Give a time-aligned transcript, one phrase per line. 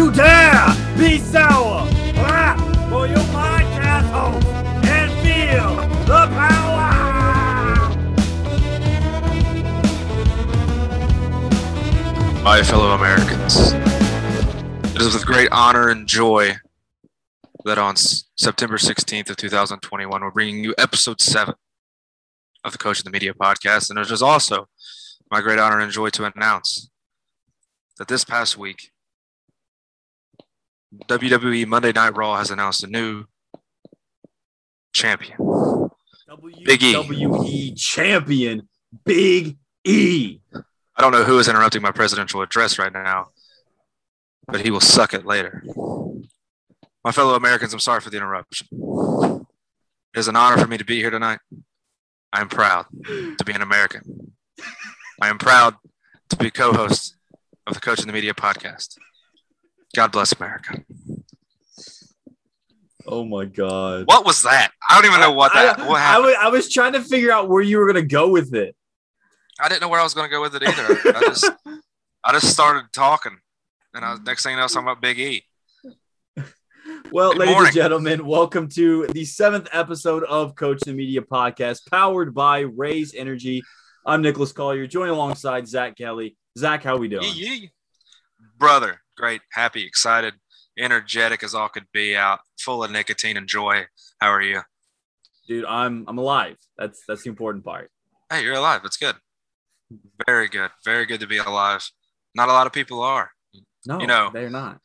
[0.00, 0.64] you dare
[0.96, 1.86] be sour
[2.88, 4.46] for your podcast host
[4.86, 6.88] and feel the power.
[12.42, 13.72] My fellow Americans,
[14.94, 16.54] it is with great honor and joy
[17.66, 21.56] that on September 16th of 2021, we're bringing you episode seven
[22.64, 23.90] of the Coach of the Media podcast.
[23.90, 24.66] And it is also
[25.30, 26.88] my great honor and joy to announce
[27.98, 28.92] that this past week,
[31.06, 33.24] WWE Monday Night Raw has announced a new
[34.92, 35.36] champion.
[36.64, 36.94] Big E.
[36.94, 38.68] WWE champion,
[39.04, 40.38] Big E.
[40.54, 43.28] I don't know who is interrupting my presidential address right now,
[44.46, 45.62] but he will suck it later.
[47.04, 48.68] My fellow Americans, I'm sorry for the interruption.
[50.14, 51.38] It is an honor for me to be here tonight.
[52.32, 54.32] I am proud to be an American.
[55.20, 55.76] I am proud
[56.30, 57.16] to be co host
[57.66, 58.96] of the Coach in the Media podcast.
[59.94, 60.82] God bless America.
[63.06, 64.06] Oh my God.
[64.06, 64.70] What was that?
[64.88, 66.26] I don't even know what that I, what I, happened.
[66.26, 68.76] was, I was trying to figure out where you were going to go with it.
[69.60, 71.16] I didn't know where I was going to go with it either.
[71.16, 71.50] I just
[72.22, 73.36] I just started talking,
[73.94, 75.44] and I was, next thing you know, I'm talking about Big E.
[77.12, 77.68] Well, Good ladies morning.
[77.68, 83.14] and gentlemen, welcome to the seventh episode of Coach the Media podcast, powered by Raise
[83.14, 83.62] Energy.
[84.06, 86.36] I'm Nicholas Collier, joined alongside Zack Kelly.
[86.56, 87.24] Zack, how we doing?
[87.24, 87.70] Yee, yee.
[88.58, 90.34] Brother, great, happy, excited,
[90.78, 93.84] energetic as all could be out, full of nicotine and joy.
[94.20, 94.60] How are you?
[95.48, 96.56] Dude, I'm I'm alive.
[96.78, 97.90] That's that's the important part.
[98.30, 98.80] Hey, you're alive.
[98.82, 99.16] That's good.
[100.26, 100.70] Very good.
[100.84, 101.88] Very good to be alive.
[102.34, 103.32] Not a lot of people are.
[103.86, 104.78] No, You know- they're not.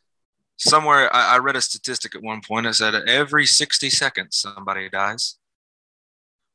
[0.58, 2.66] Somewhere I, I read a statistic at one point.
[2.66, 5.38] It said every 60 seconds somebody dies.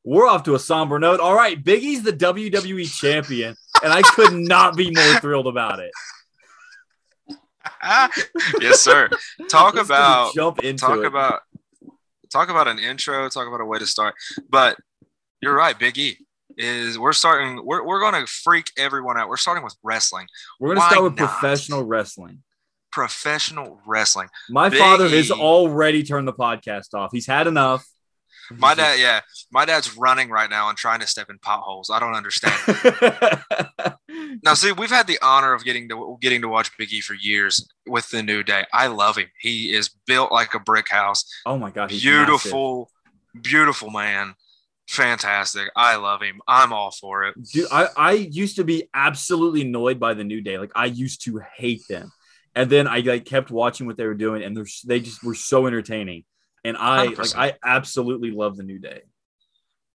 [0.03, 1.19] We're off to a somber note.
[1.19, 5.79] All right, Big E's the WWE champion, and I could not be more thrilled about
[5.79, 5.91] it.
[8.61, 9.09] yes, sir.
[9.49, 11.05] Talk Let's about jump into talk it.
[11.05, 11.41] about
[12.31, 14.15] talk about an intro talk about a way to start
[14.49, 14.77] but
[15.41, 16.17] you're right big e
[16.57, 20.25] is we're starting we're, we're going to freak everyone out we're starting with wrestling
[20.57, 21.29] We're gonna start with not?
[21.29, 22.41] professional wrestling.
[22.89, 25.33] professional wrestling My Big father has E.
[25.33, 27.09] already turned the podcast off.
[27.11, 27.85] He's had enough.
[28.57, 29.21] My dad yeah.
[29.51, 31.89] My dad's running right now and trying to step in potholes.
[31.89, 32.55] I don't understand.
[34.43, 37.13] Now see we've had the honor of getting to getting to watch big e for
[37.13, 38.65] years with the new day.
[38.73, 39.27] I love him.
[39.39, 41.25] He is built like a brick house.
[41.45, 42.27] Oh my god, he's massive.
[42.27, 42.89] beautiful
[43.39, 44.33] beautiful man.
[44.87, 45.69] Fantastic.
[45.75, 46.41] I love him.
[46.47, 47.35] I'm all for it.
[47.51, 50.57] Dude, I, I used to be absolutely annoyed by the New Day.
[50.57, 52.11] Like I used to hate them,
[52.55, 55.67] and then I like kept watching what they were doing, and they just were so
[55.67, 56.25] entertaining.
[56.63, 57.35] And I like 100%.
[57.37, 59.01] I absolutely love the New Day.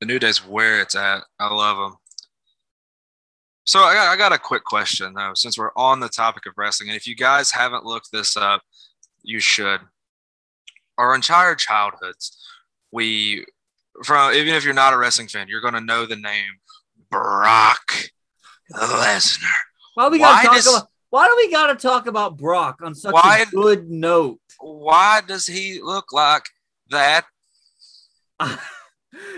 [0.01, 1.23] The New Day's where it's at.
[1.39, 1.97] I love them.
[3.65, 6.55] So I got, I got a quick question though, since we're on the topic of
[6.57, 8.63] wrestling, and if you guys haven't looked this up,
[9.23, 9.81] you should.
[10.99, 12.39] Our entire childhoods,
[12.93, 13.45] we
[14.05, 16.53] from even if you're not a wrestling fan, you're going to know the name
[17.11, 18.11] Brock
[18.73, 19.41] Lesnar.
[19.95, 20.89] Why we talk does- about?
[21.11, 24.41] Why do we gotta talk about Brock on such Why- a good note?
[24.59, 26.45] Why does he look like
[26.91, 27.25] that?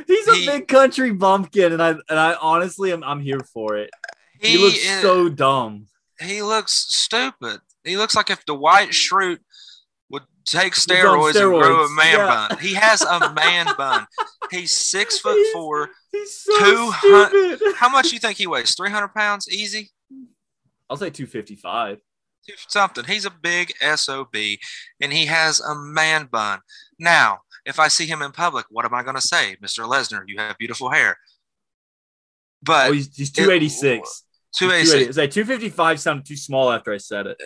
[0.07, 3.77] He's a He- big country bumpkin, and I and I honestly am I'm here for
[3.77, 3.91] it.
[4.41, 5.87] He, He, looks is- so dumb.
[6.21, 7.61] he looks stupid.
[7.85, 9.39] He looks like if Dwight Schrute
[10.11, 12.47] would take on steroids, and grow a man yeah.
[12.49, 12.59] bun.
[12.59, 14.07] He has a man bun.
[14.51, 15.91] He's six foot He's- four.
[16.11, 17.77] He's so 200 stupid.
[17.77, 18.75] How much you think he weighs?
[18.75, 19.91] Three hundred pounds, easy.
[20.91, 21.99] I'll say 255.
[21.99, 22.03] Two-
[22.69, 23.05] Something.
[23.05, 26.61] He's a big sob, and he has a man bun.
[26.99, 30.23] Now, if I see him in public, what am I going to say, Mister Lesnar?
[30.27, 31.17] You have beautiful hair.
[32.63, 34.25] But Oh, he's, he's 286.
[34.57, 34.87] two eighty 280.
[34.87, 35.09] six.
[35.11, 37.39] It's like 255 sounded too small after I said it.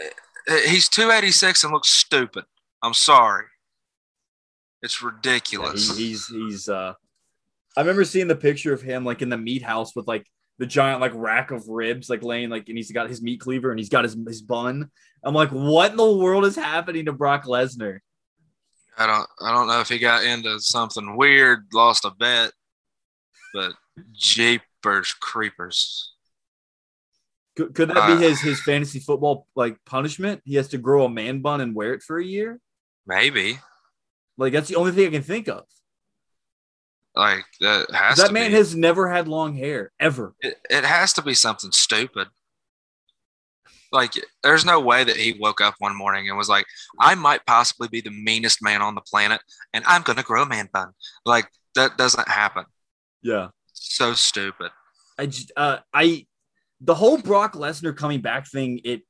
[0.68, 2.44] He's two eighty six and looks stupid.
[2.82, 3.44] I'm sorry.
[4.82, 5.96] It's Yeah, ridiculous.
[5.96, 6.94] he- he's he's uh
[7.76, 10.26] I remember seeing the picture of him like in the meat house with like
[10.62, 13.72] the giant like rack of ribs like laying like and he's got his meat cleaver
[13.72, 14.88] and he's got his his bun.
[15.24, 17.98] I'm like, what in the world is happening to Brock Lesnar?
[18.96, 22.52] I don't I don't know if he got into something weird, lost a bet,
[23.52, 23.72] but
[24.12, 26.12] jeepers creepers.
[27.56, 30.42] Could, could that Uh, be his his fantasy football like punishment?
[30.44, 32.60] He has to grow a man bun and wear it for a year.
[33.04, 33.58] Maybe.
[34.38, 35.64] Like that's the only thing I can think of.
[37.14, 38.56] Like that has That to man be.
[38.56, 40.34] has never had long hair ever.
[40.40, 42.28] it, it has to be something stupid.
[43.92, 44.12] Like
[44.42, 46.64] there's no way that he woke up one morning and was like,
[46.98, 49.42] I might possibly be the meanest man on the planet
[49.74, 50.92] and I'm gonna grow a man bun.
[51.26, 52.64] Like that doesn't happen.
[53.22, 53.48] Yeah.
[53.74, 54.70] So stupid.
[55.18, 56.26] I just uh I
[56.80, 59.02] the whole Brock Lesnar coming back thing, it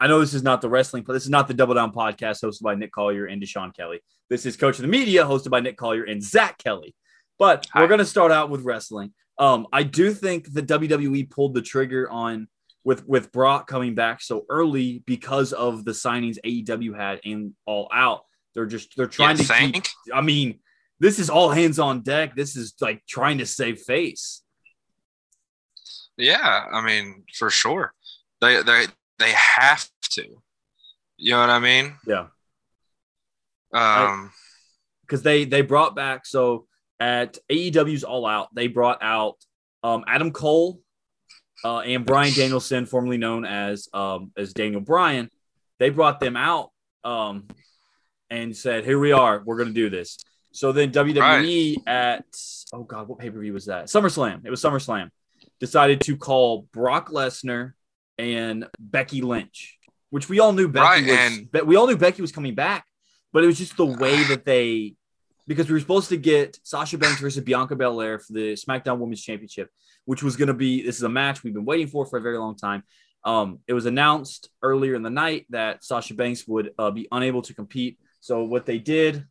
[0.00, 2.42] I know this is not the wrestling, but this is not the Double Down podcast
[2.42, 4.00] hosted by Nic Collier and Deshaun Kelly.
[4.30, 6.94] This is Coach of the Media hosted by Nic Collier and Zack Kelly.
[7.38, 7.80] But Hi.
[7.80, 9.12] we're going to start out with wrestling.
[9.38, 12.48] Um, I do think the WWE pulled the trigger on
[12.84, 17.88] with with Brock coming back so early because of the signings AEW had and All
[17.92, 18.22] Out.
[18.54, 19.86] They're just they're trying you to keep.
[20.14, 20.60] I mean,
[21.00, 22.36] this is all hands on deck.
[22.36, 24.42] This is like trying to save face.
[26.16, 27.92] Yeah, I mean, for sure.
[28.40, 28.86] They they
[29.18, 30.24] they have to.
[31.16, 31.96] You know what I mean?
[32.06, 32.26] Yeah.
[33.72, 34.30] Um,
[35.02, 36.66] because they they brought back so
[37.00, 39.36] at AEW's All Out they brought out
[39.82, 40.80] um, Adam Cole
[41.64, 45.30] uh, and Bryan Danielson, formerly known as um, as Daniel Bryan.
[45.78, 46.70] They brought them out
[47.04, 47.48] um,
[48.30, 49.42] and said, "Here we are.
[49.44, 50.18] We're going to do this."
[50.52, 52.24] So then WWE at
[52.72, 53.86] oh god, what pay per view was that?
[53.86, 54.44] SummerSlam.
[54.44, 55.10] It was SummerSlam.
[55.60, 57.72] Decided to call Brock Lesnar
[58.18, 59.78] and Becky Lynch,
[60.10, 61.16] which we all knew Becky Right, was.
[61.18, 62.84] and- we all knew Becky was coming back,
[63.32, 64.94] but it was just the way that they
[65.46, 69.22] because we were supposed to get Sasha Banks versus Bianca Belair for the SmackDown Women's
[69.22, 69.70] Championship,
[70.04, 72.22] which was going to be this is a match we've been waiting for for a
[72.22, 72.82] very long time.
[73.24, 77.42] Um, it was announced earlier in the night that Sasha Banks would uh, be unable
[77.42, 77.98] to compete.
[78.20, 79.24] So what they did,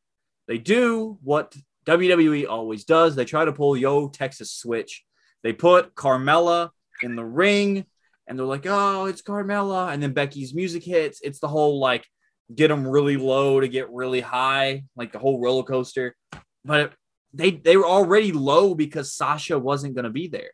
[0.48, 1.56] they do what
[1.86, 3.16] WWE always does.
[3.16, 5.04] They try to pull Yo Texas Switch.
[5.44, 6.70] They put Carmella
[7.02, 7.86] in the ring,
[8.28, 11.20] and they're like, "Oh, it's Carmella," and then Becky's music hits.
[11.22, 12.08] It's the whole like
[12.54, 16.16] get them really low to get really high, like the whole roller coaster.
[16.66, 16.94] But
[17.34, 20.52] they they were already low because Sasha wasn't going to be there.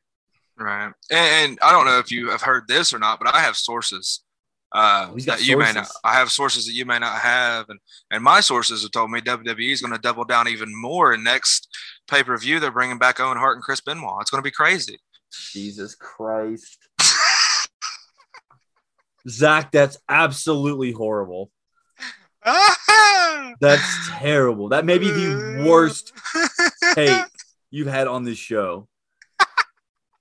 [0.58, 0.92] right.
[1.12, 3.56] And, and I don't know if you have heard this or not, but I have
[3.56, 4.24] sources
[4.72, 5.90] uh, Oh, he's got that you may not.
[6.04, 7.80] I have sources that you may not have, and
[8.12, 11.24] and my sources have told me WWE is going to double down even more in
[11.24, 11.68] next
[12.08, 12.60] pay per view.
[12.60, 14.22] They're bringing back Owen Hart and Chris Benoit.
[14.22, 15.00] It's going to be crazy.
[15.32, 16.78] Jesus Christ.
[19.28, 21.50] Zack, that's absolutely horrible.
[23.62, 24.70] That's terrible.
[24.70, 26.14] That may be the worst
[26.94, 27.26] take
[27.70, 28.88] you've had on this show.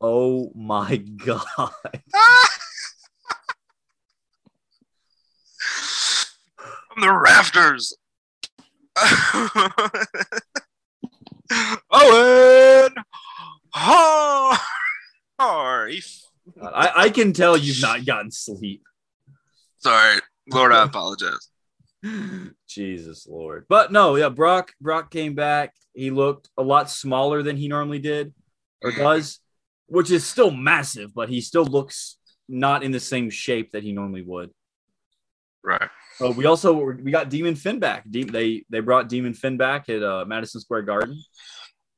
[0.00, 1.44] Oh my God.
[6.92, 7.96] From the rafters.
[11.90, 12.94] Owen
[13.72, 14.58] Hart.
[16.62, 18.82] I, I can tell you've not gotten sleep.
[19.78, 20.20] Sorry,
[20.50, 21.48] Lord, I apologize.
[22.68, 23.66] Jesus Lord.
[23.68, 25.74] But no, yeah, Brock Brock came back.
[25.94, 28.32] He looked a lot smaller than he normally did
[28.82, 29.40] or does,
[29.86, 32.16] which is still massive, but he still looks
[32.48, 34.50] not in the same shape that he normally would.
[35.64, 35.90] Right.
[36.20, 38.04] Uh, we also we got Demon Finn back.
[38.08, 41.20] De- they they brought Demon Finn back at uh, Madison Square Garden.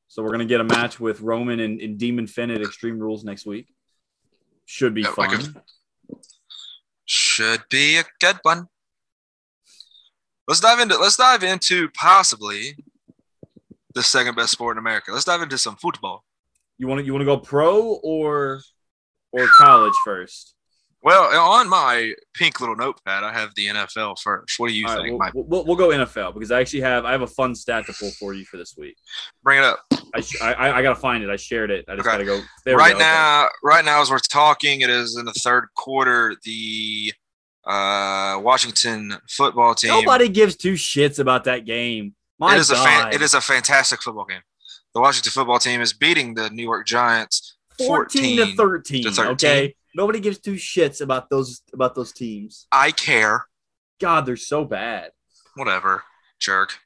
[0.09, 3.23] So we're gonna get a match with Roman and, and Demon Finn at Extreme Rules
[3.25, 3.69] next week.
[4.65, 5.57] Should be Yeah, like fun.
[6.11, 6.17] a-
[7.05, 8.67] Should be a good one.
[10.51, 12.75] Let's dive into let's dive into possibly
[13.95, 15.13] the second best sport in America.
[15.13, 16.25] Let's dive into some football.
[16.77, 18.61] you want to you want to go pro or
[19.31, 20.57] or college first?
[21.05, 24.59] Well, on my pink little notepad, I have the NFL first.
[24.59, 25.35] What do you All right, think?
[25.35, 27.93] we'll, we'll, we'll go NFL because I actually have I have a fun stat to
[27.93, 28.97] pull for you for this week.
[29.45, 29.79] Bring it up.
[30.13, 31.31] I sh- I, I gotta find it.
[31.31, 31.85] I shared it.
[31.89, 32.15] I just Okay.
[32.15, 32.41] gotta go.
[32.65, 32.97] There right go.
[32.97, 33.05] Okay.
[33.05, 36.35] now, right now, as we're talking, it is in the third quarter.
[36.43, 37.13] The
[37.71, 39.91] uh, Washington football team.
[39.91, 42.15] nobody gives two shits about that game.
[42.39, 42.81] My it is God.
[42.81, 44.41] a fan, it is a fantastic football game.
[44.93, 49.33] The Washington football team is beating the New York Giants 14 to 13, to 13.
[49.35, 52.67] Okay, nobody gives two shits about those about those teams.
[52.73, 53.47] I care.
[54.01, 55.13] God, they're so bad.
[55.55, 56.03] Whatever,
[56.41, 56.77] jerk.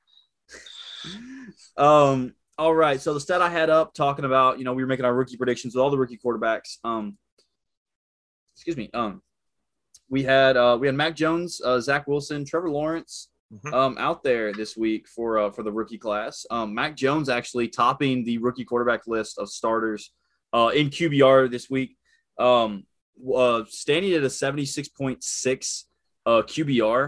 [1.77, 2.35] Um.
[2.57, 3.01] All right.
[3.01, 5.37] So the stat I had up talking about, you know, we were making our rookie
[5.37, 6.77] predictions with all the rookie quarterbacks.
[6.85, 7.17] Um.
[8.55, 8.91] Excuse me.
[8.93, 9.23] Um.
[10.15, 13.15] We had uh we had Mac Jones, uh, Zach Wilson, Trevor Lawrence,
[13.53, 13.73] Mhm.
[13.81, 16.47] um out there this week for uh for the rookie class.
[16.51, 16.69] Um.
[16.81, 20.03] Mac Jones actually topping the rookie quarterback list of starters,
[20.59, 21.91] uh in QBR this week.
[22.39, 22.71] Um.
[23.43, 25.87] Uh, standing at a seventy six point six
[26.27, 27.03] uh QBR.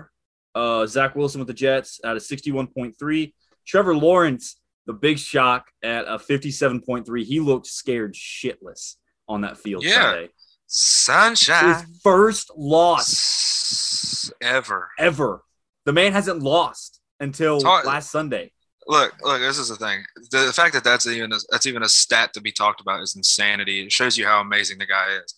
[0.55, 3.35] Uh, Zach Wilson with the Jets at a sixty one point three.
[3.71, 7.25] Trevor Lawrence, the big shock at a 57.3.
[7.25, 8.97] He looked scared shitless
[9.29, 9.93] on that field Yeah.
[10.03, 10.29] Sunday.
[10.67, 14.91] Sunshine His first loss ever.
[14.99, 15.43] ever.
[15.85, 18.53] The man hasn't lost until Talk- last Sunday.
[18.89, 19.41] Look, look.
[19.41, 20.05] This is the thing.
[20.31, 23.03] The, the fact that that's even a, that's even a stat to be talked about
[23.03, 23.83] is insanity.
[23.83, 25.35] It shows you how amazing the guy is.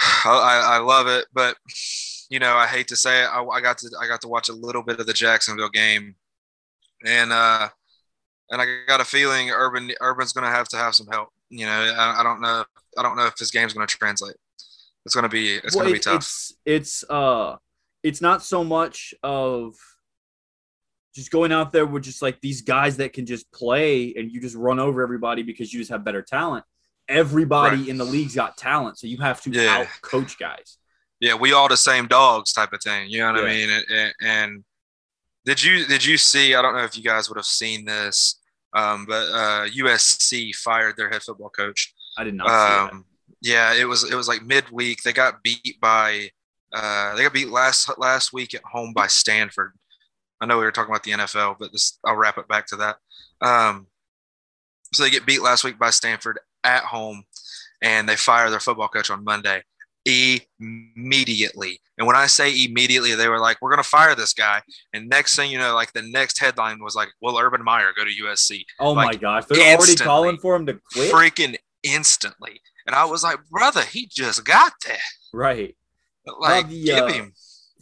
[0.24, 1.56] I, I, love it, but
[2.28, 3.26] you know, I hate to say it.
[3.26, 6.14] I, I got to I got to watch a little bit of the Jacksonville game,
[7.06, 7.68] and uh,
[8.50, 11.30] and I got a feeling Urban Urban's going to have to have some help.
[11.48, 12.64] You know, I, I don't know.
[12.98, 14.36] I don't know if his game's going to translate.
[15.06, 16.16] It's gonna be it's Well, gonna be tough.
[16.16, 17.56] It's it's uh
[18.02, 19.74] it's not so much of
[21.14, 24.40] just going out there with just like these guys that can just play and you
[24.40, 26.64] just run over everybody because you just have better talent.
[27.08, 27.88] Everybody Right.
[27.88, 29.78] in the league's got talent, so you have to Yeah.
[29.80, 30.76] out coach guys.
[31.18, 33.08] yeah, we all the same dogs type of thing.
[33.10, 33.70] You know what I mean?
[33.70, 34.64] And, and, and
[35.44, 36.54] did you did you see?
[36.54, 38.38] I don't know if you guys would have seen this,
[38.74, 41.94] um, but uh, USC fired their head football coach.
[42.20, 42.48] I did not.
[42.90, 43.06] Um,
[43.40, 45.02] yeah, it was it was like midweek.
[45.02, 46.28] They got beat by
[46.72, 49.72] uh, they got beat last last week at home by Stanford.
[50.38, 52.76] I know we were talking about the NFL, but this I'll wrap it back to
[52.76, 52.96] that.
[53.40, 53.86] Um,
[54.92, 57.24] so they get beat last week by Stanford at home,
[57.80, 59.62] and they fire their football coach on Monday
[60.06, 61.80] immediately.
[61.98, 64.62] And when I say immediately, they were like, "We're gonna fire this guy."
[64.92, 68.04] And next thing you know, like the next headline was like, "Will Urban Meyer go
[68.04, 71.12] to USC?" Oh my gosh, they're already calling for him to quit.
[71.12, 72.60] Freaking instantly.
[72.86, 74.98] And I was like, "Brother, he just got there."
[75.32, 75.76] Right.
[76.40, 77.32] Like, the, give uh, him.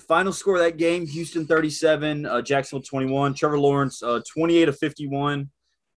[0.06, 3.34] Final score of that game: Houston 37, uh, Jacksonville 21.
[3.34, 5.50] Trevor Lawrence uh, 28 of 51,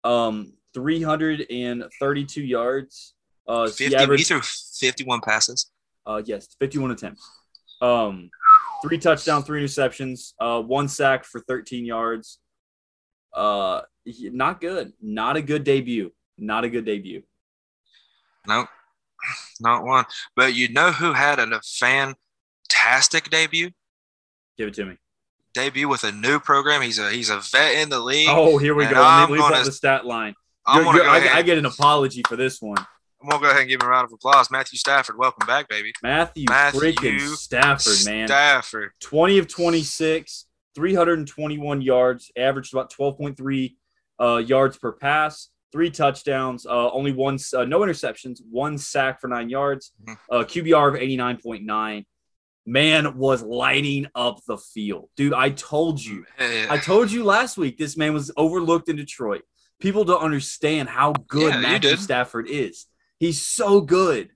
[0.04, 3.14] um, 332 yards.
[3.46, 5.70] Uh, he 50, he averaged, threw 51 passes.
[6.06, 7.28] uh, yes, 51 attempts.
[7.80, 8.30] Um,
[8.82, 12.38] three touchdowns, three interceptions, uh, one sack for 13 yards.
[13.34, 14.92] Uh, not good.
[15.00, 16.12] Not a good debut.
[16.38, 17.22] Not a good debut.
[18.46, 18.68] Nope,
[19.60, 20.04] not one.
[20.36, 23.70] But you know who had a fantastic debut?
[24.58, 24.96] Give it to me.
[25.54, 26.82] Debut with a new program.
[26.82, 28.28] He's a he's a vet in the league.
[28.30, 29.02] Oh, here we go.
[29.02, 30.34] I'm gonna- the stat line.
[30.74, 31.38] You're- you're- go I.
[31.38, 32.78] I get an apology for this one.
[33.22, 34.50] I'm gonna go ahead and give him a round of applause.
[34.50, 35.92] Matthew Stafford, welcome back, baby.
[36.02, 38.26] Matthew, Matthew freaking Stafford, man.
[38.26, 38.90] Stafford.
[39.00, 43.76] 20 of 26, 321 yards, averaged about 12.3
[44.20, 49.28] uh, yards per pass, three touchdowns, uh, only one, uh, no interceptions, one sack for
[49.28, 50.18] nine yards, Mhm.
[50.30, 52.04] uh, QBR of 89.9.
[52.64, 55.08] Man was lighting up the field.
[55.16, 56.24] Dude, I told you.
[56.38, 59.42] Eh, I told you last week this man was overlooked in Detroit.
[59.80, 61.96] People don't understand how good Yeah, Matthew.
[61.96, 62.86] Stafford is.
[63.18, 64.30] He's so good.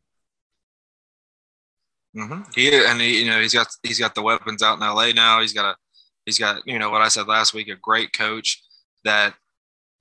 [2.17, 2.43] Mm-hmm.
[2.55, 5.41] He and he, you know he's got he's got the weapons out in LA now.
[5.41, 5.77] He's got a
[6.25, 8.63] he's got you know what I said last week, a great coach
[9.05, 9.35] that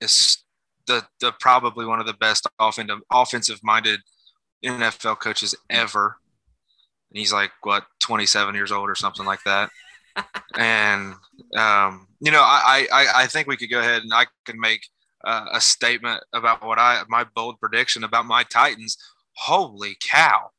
[0.00, 0.38] is
[0.86, 4.00] the the probably one of the best offensive offensive minded
[4.64, 6.16] NFL coaches ever.
[7.10, 9.70] And he's like what 27 years old or something like that.
[10.56, 11.14] and
[11.56, 14.88] um, you know I, I I think we could go ahead and I can make
[15.24, 18.96] uh, a statement about what I my bold prediction about my Titans.
[19.34, 20.50] Holy cow!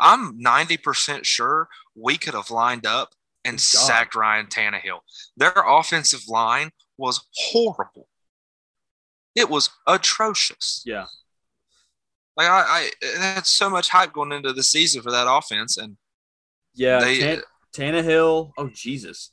[0.00, 3.14] I'm 90% sure we could have lined up
[3.44, 5.00] and sacked Ryan Tannehill.
[5.36, 8.08] Their offensive line was horrible.
[9.36, 10.82] It was atrocious.
[10.86, 11.04] Yeah.
[12.36, 15.96] Like I, I had so much hype going into the season for that offense, and
[16.74, 17.42] Yeah, They- Tan-
[17.74, 18.52] Tannehill.
[18.58, 19.30] Oh Jesus!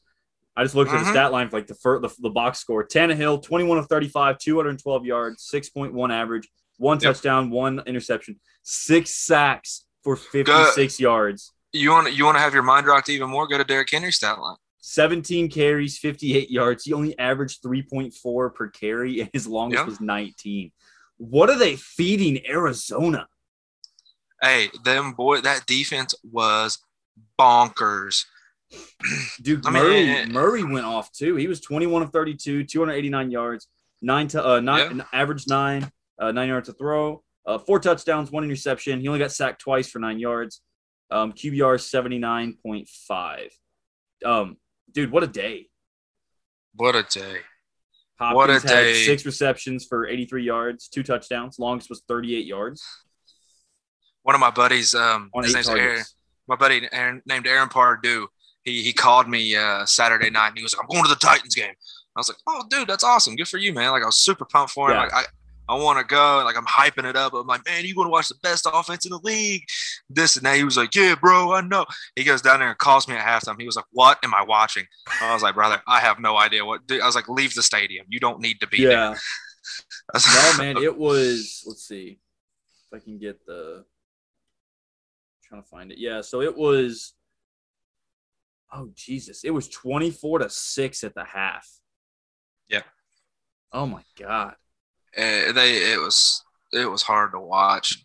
[0.56, 1.12] I just looked at the Mhm.
[1.12, 2.86] stat line for like the, fir- the the box score.
[2.88, 7.14] Tannehill, twenty-one of thirty-five, two hundred and twelve yards, six point one average, one Yep.
[7.16, 12.64] touchdown, one interception, six sacks for fifty-six yards, you want you want to have your
[12.64, 13.48] mind rocked even more?
[13.48, 14.58] Go to Derrick Henry's stat line.
[14.86, 16.84] Seventeen carries, fifty-eight yards.
[16.84, 19.88] He only averaged three point four per carry, and his longest Yep.
[19.88, 20.72] was nineteen.
[21.18, 23.28] What are they feeding Arizona?
[24.42, 26.80] Hey, them boy, that defense was
[27.40, 28.26] bonkers.
[29.42, 30.26] Dude, I mean, Murray eh, eh.
[30.26, 31.38] Murray went off too.
[31.38, 33.68] He was 21 of 32, 289 yards,
[34.02, 38.44] nine to uh nine average nine, uh, nine yards to throw, uh, four touchdowns, one
[38.44, 39.00] interception.
[39.00, 40.62] He only got sacked twice for nine yards.
[41.10, 43.50] Um, QBR 79.5.
[44.26, 44.58] Um,
[44.94, 45.68] dude, what a day.
[46.76, 47.38] What a day!
[48.20, 48.94] Hopkins What a had day.
[49.06, 51.60] six receptions for 83 yards, two touchdowns.
[51.60, 52.84] Longest was 38 yards
[54.24, 56.04] One of my buddies, um, his name's Aaron,
[56.48, 58.28] my buddy Aaron, named Aaron Pardue.
[58.64, 61.16] He he called me uh, Saturday night and he was like, "I'm going to the
[61.20, 61.74] Titans game."
[62.16, 63.36] I was like, "Oh, dude, that's awesome!
[63.36, 64.96] Good for you, man!" Like I was super pumped for him.
[64.96, 65.04] Yeah.
[65.04, 65.24] Like I.
[65.68, 66.42] I want to go.
[66.44, 67.34] Like I'm hyping it up.
[67.34, 69.64] I'm like, man, you want to watch the best offense in the league?
[70.10, 70.58] This and that.
[70.58, 71.86] He was like, yeah, bro, I know.
[72.16, 73.60] He goes down there and calls me at halftime.
[73.60, 74.86] He was like, what am I watching?
[75.22, 76.82] I was like, brother, I have no idea what.
[76.92, 78.06] I was like, leave the stadium.
[78.10, 78.92] You don't need to be there.
[78.92, 79.16] Yeah.
[80.14, 81.64] Was No, man, it was.
[81.66, 82.20] Let's see
[82.92, 83.86] if I can get the.
[83.86, 85.98] I'm trying to find it.
[85.98, 87.14] Yeah, so it was.
[88.74, 89.46] Oh Jesus!
[89.46, 91.66] It was twenty-four to six at the half.
[92.68, 92.82] Yeah.
[93.72, 94.56] Oh my God.
[95.16, 98.04] They it was it was hard to watch.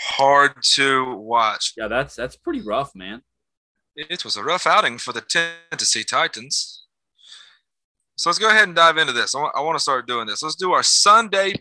[0.00, 1.74] Hard to watch.
[1.76, 3.22] Yeah, that's that's pretty rough, man.
[3.96, 6.84] It was a rough outing for the Tennessee Titans.
[8.18, 9.34] So let's go ahead and dive into this.
[9.36, 10.42] I want, to start doing this.
[10.42, 11.54] Let's do our Sunday,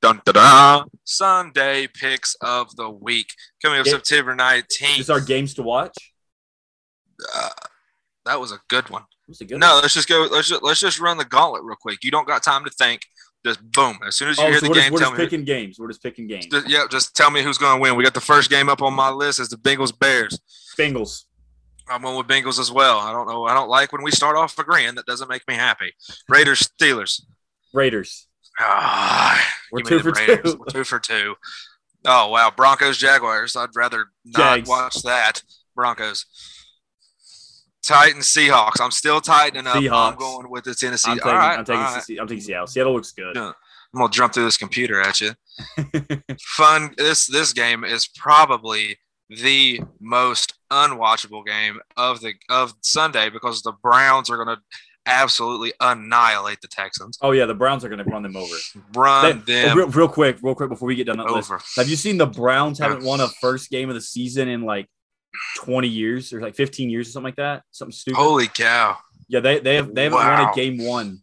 [0.00, 3.86] dun, dun, dun, Sunday picks of the week coming up.
[3.86, 4.96] September 19th.
[4.96, 6.14] These are games to watch.
[7.34, 7.50] Uh,
[8.24, 9.02] that was a good one.
[9.28, 9.82] What's a good No, one?
[9.82, 10.26] let's just go.
[10.30, 12.02] Let's just let's just run the gauntlet real quick.
[12.02, 13.02] You don't got time to think.
[13.44, 13.98] Just boom.
[14.04, 15.24] As soon as you Oh, hear so the we're, just, game, we're tell just me.
[15.26, 15.78] picking games.
[15.78, 16.46] We're just picking games.
[16.46, 17.94] Just, yeah, just tell me who's going to win.
[17.94, 20.40] We got the first game up on my list as the Bengals Bears.
[20.76, 21.24] Bengals.
[21.88, 22.98] I'm going with Bengals as well.
[22.98, 23.44] I don't know.
[23.44, 24.96] I don't like when we start off agreeing.
[24.96, 25.92] That doesn't make me happy.
[26.28, 27.22] Raiders Steelers.
[27.72, 28.26] Raiders.
[28.58, 30.54] Ah, We're two for Raiders.
[30.54, 30.58] two.
[30.58, 31.36] We're two for two.
[32.04, 33.54] Oh wow, Broncos Jaguars.
[33.56, 34.68] I'd rather not Jags.
[34.68, 35.42] watch that.
[35.76, 36.26] Broncos.
[37.88, 38.80] Titans Seahawks.
[38.80, 39.76] I'm still tightening up.
[39.76, 41.10] I'm going with the Tennessee.
[41.10, 41.30] I'm taking.
[41.32, 41.80] all right, I'm taking.
[41.82, 42.02] all right.
[42.02, 42.66] Se- I'm taking Seattle.
[42.66, 43.34] Seattle looks good.
[43.34, 43.52] Yeah.
[43.94, 45.32] I'm gonna jump through this computer at you.
[46.40, 46.94] Fun.
[46.98, 48.98] This this game is probably
[49.30, 54.58] the most unwatchable game of the of Sunday because the Browns are gonna
[55.06, 57.18] absolutely annihilate the Texans.
[57.22, 58.54] oh yeah, the Browns are going to run them over.
[58.94, 61.50] Run They- them real, real quick, real quick before we get done that list.
[61.50, 61.62] over.
[61.76, 64.86] Have you seen the Browns haven't won a first game of the season in like
[65.56, 67.62] 20 years or like 15 years or something like that?
[67.70, 68.18] Something stupid.
[68.18, 68.96] Holy cow!
[69.28, 71.22] Yeah, they they have they haven't won a game one.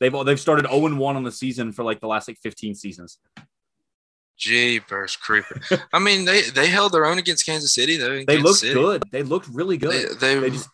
[0.00, 2.74] They've they've started 0 and 1 on the season for like the last like 15
[2.74, 3.18] seasons.
[4.38, 5.58] Jeepers creeper.
[5.94, 8.10] I mean, they they held their own against Kansas City though.
[8.16, 8.74] They Kansas looked City.
[8.74, 9.02] good.
[9.10, 10.18] They looked really good.
[10.20, 10.68] they, They they, just-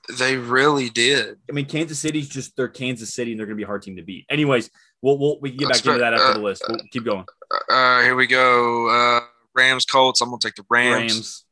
[0.51, 1.37] really did.
[1.49, 3.83] I mean, Kansas City's just they're Kansas City and they're going to be a hard
[3.83, 4.27] team to beat.
[4.29, 4.69] Anyways,
[5.01, 6.65] we'll, we'll we can get back Let's into that after uh, the list.
[6.69, 7.25] We'll keep going.
[7.71, 8.89] Uh, here we go.
[8.89, 9.21] Uh,
[9.55, 10.21] Rams Colts.
[10.21, 11.13] I'm gonna take the Rams.
[11.13, 11.45] Rams,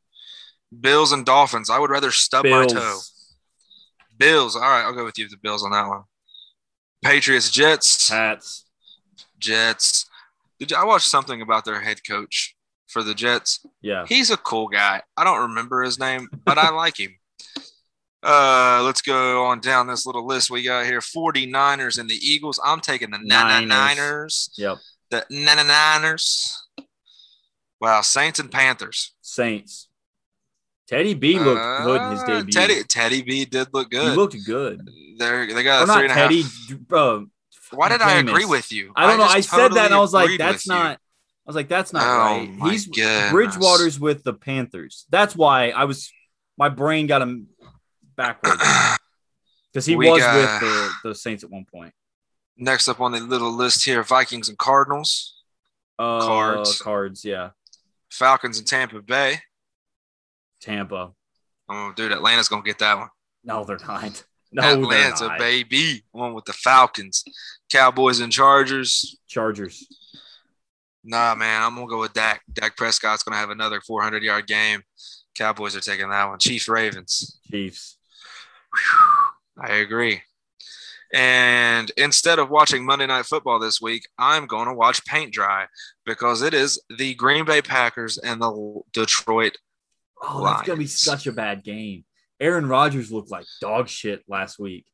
[0.79, 1.71] Bills and Dolphins.
[1.71, 2.75] I would rather stub my toe.
[2.75, 3.35] Bills,
[4.17, 4.57] Bills.
[4.57, 5.29] All right, I'll go with you.
[5.29, 6.03] The Bills on that one.
[7.03, 8.67] Patriots, Jets, Pats.
[9.39, 10.07] Jets.
[10.59, 12.55] Did you, I watched something about their head coach
[12.87, 13.65] for the Jets?
[13.81, 15.03] Yeah, He's a cool guy.
[15.17, 17.17] I don't remember his name, but I like him.
[18.23, 21.01] Uh, let's go on down this little list we got here.
[21.01, 22.61] 49ers and the Eagles.
[22.63, 23.67] I'm taking the Niners.
[23.67, 24.51] Niners.
[24.59, 24.77] yep.
[25.11, 26.63] The Niners.
[27.81, 29.15] Wow, Saints and Panthers.
[29.23, 29.89] Saints.
[30.91, 32.53] Teddy B looked good in his Uh, debut.
[32.53, 34.11] Teddy Teddy B did look good.
[34.11, 34.91] he looked good.
[35.19, 36.29] They're, they got a not three and a half.
[36.31, 37.27] Teddy, bro.
[37.71, 38.93] Why did I agree with you?
[38.97, 39.25] I don't know.
[39.33, 40.83] just I said that and I was like, that's with you.
[40.83, 40.97] not.
[40.97, 40.99] I
[41.47, 42.09] was like, that's not Oh,
[42.63, 42.73] right.
[42.73, 43.31] He's goodness.
[43.31, 45.07] Bridgewater's with the Panthers.
[45.11, 46.11] That's why I was.
[46.59, 47.47] My brain got him
[48.17, 48.61] backwards
[49.73, 51.95] because he We was got- with the, the Saints at one point.
[52.57, 55.37] Next up on the little list here: Vikings and Cardinals,
[55.99, 56.83] Uh, Cards.
[56.83, 57.51] cards, yeah.
[58.11, 59.41] Falcons and Tampa Bay.
[60.61, 61.13] Tampa.
[61.69, 63.09] Oh, dude, Atlanta's gonna get that one.
[63.45, 64.25] No, they're not.
[64.53, 65.39] No, Atlanta, not.
[65.39, 67.23] baby, one with the Falcons,
[67.71, 69.17] Cowboys and Chargers.
[69.29, 69.87] Chargers.
[71.05, 72.43] Nah, man, I'm gonna go with Dak.
[72.53, 74.83] Dak Prescott's gonna have another 400 yard game.
[75.37, 76.41] Cowboys are taking that one.
[76.41, 77.39] Chiefs, Ravens.
[77.49, 77.97] Chiefs.
[79.57, 80.23] I agree.
[81.13, 85.67] And instead of watching Monday Night Football this week, I'm going to watch Paint Dry
[86.07, 89.57] because it is the Green Bay Packers and the Detroit.
[90.23, 92.05] Oh, that's gonna be such a bad game.
[92.41, 94.87] Aaron Rodgers looked like dog shit last week.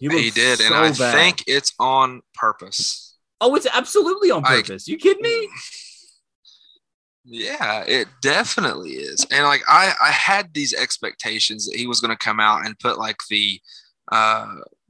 [0.00, 1.14] He, looked did, and I bad.
[1.14, 3.16] think it's on purpose.
[3.40, 4.88] Oh, it's absolutely on purpose.
[4.88, 5.48] you kidding me?
[7.28, 9.26] Yeah, it definitely is.
[9.32, 12.78] And like I, I had these expectations that he was going to come out and
[12.78, 13.60] put like the,
[14.12, 14.46] uh,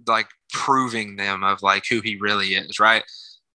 [0.07, 3.03] like proving them of like who he really is, right?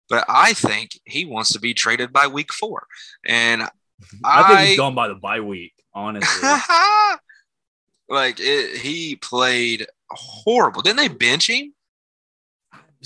[0.08, 2.86] But I think he wants to be traded by week four,
[3.26, 3.62] and
[4.24, 6.48] I think I- he's gone by the bye week, honestly.
[8.08, 10.82] like it, he played horrible.
[10.82, 11.74] Didn't they bench him?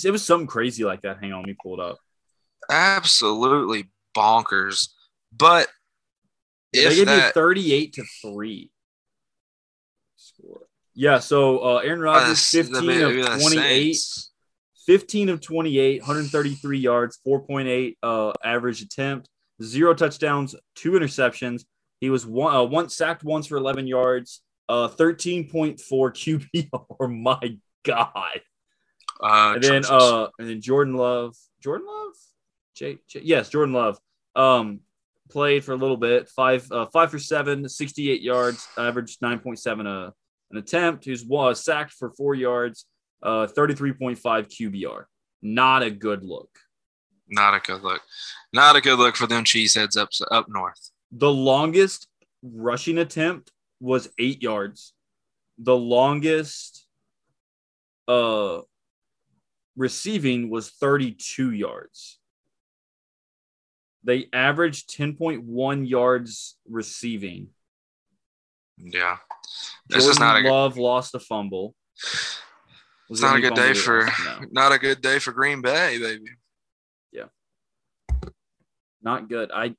[0.03, 1.19] it was something crazy like that.
[1.21, 1.99] Hang on, me pull it up.
[2.71, 4.89] Absolutely bonkers.
[5.37, 5.69] But
[6.73, 8.71] they gave me that, 38 to 3
[10.17, 10.61] score.
[10.95, 13.97] Yeah, so uh, Aaron Rodgers, the- 15 the- of 28,
[14.87, 19.29] 15 of 28, 133 yards, 4.8 uh, average attempt,
[19.63, 21.65] zero touchdowns, two interceptions.
[22.03, 27.23] He was one, uh, once sacked once for 11 yards, uh, 13.4 QBR.
[27.23, 28.41] My God.
[29.23, 32.15] Uh, and then uh and then Jordan Love, Jordan Love,
[32.75, 33.99] J, J yes, Jordan Love,
[34.35, 34.81] um,
[35.31, 40.11] played for a little bit, five uh, five for seven, 68 yards, averaged 9.7 uh,
[40.51, 41.05] an attempt.
[41.05, 42.85] He was sacked for four yards,
[43.23, 45.05] uh, 33.5 QBR.
[45.41, 46.51] Not a good look.
[47.29, 48.03] Not a good look.
[48.53, 50.92] Not a good look for them cheeseheads up up north.
[51.13, 52.09] The longest
[52.43, 54.95] rushing attempt was eight yards.
[55.59, 56.87] The longest
[58.09, 58.61] uh
[59.77, 62.19] receiving was 32 yards.
[64.05, 67.49] They averaged 10.1 yards receiving.
[68.77, 69.19] Yeah.
[69.89, 71.75] This is not a Jordan Love lost a fumble.
[73.11, 74.07] It's it not a good day for?
[74.25, 76.25] No, not a good day for Green Bay, baby.
[77.13, 77.27] Yeah.
[79.03, 79.53] Not good.
[79.53, 79.75] I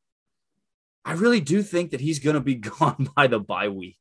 [1.06, 3.98] I really do think that he's going to be gone by the bye week.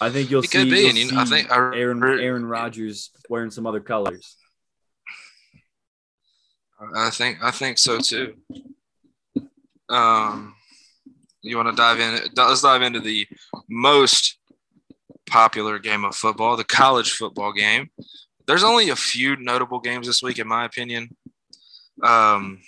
[0.00, 2.44] I think you'll He see, be, you'll and you know, I think I Aaron Aaron
[2.44, 4.36] Rodgers wearing some other colors.
[6.96, 8.34] I think I think so too.
[9.88, 10.54] Um,
[11.42, 12.30] you want to dive in?
[12.34, 13.28] Let's dive into the
[13.68, 14.38] most
[15.28, 17.90] popular game of football, the college football game.
[18.46, 21.14] There's only a few notable games this week, in my opinion.
[22.02, 22.60] Um,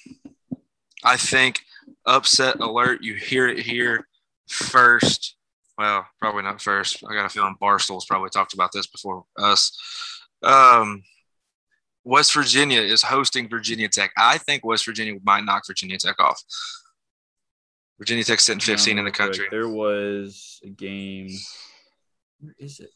[1.02, 1.62] I think
[2.06, 3.02] upset alert.
[3.02, 4.06] You hear it here
[4.48, 5.36] first.
[5.78, 7.02] Well, probably not first.
[7.08, 9.76] I got a feeling Barstool's probably talked about this before us.
[10.42, 11.02] Um,
[12.04, 14.12] West Virginia is hosting Virginia Tech.
[14.16, 16.40] I think West Virginia might knock Virginia Tech off.
[17.98, 19.46] Virginia Tech's sitting 15 in the Real quick, country.
[19.50, 21.28] There was a game.
[22.40, 22.90] Where is it?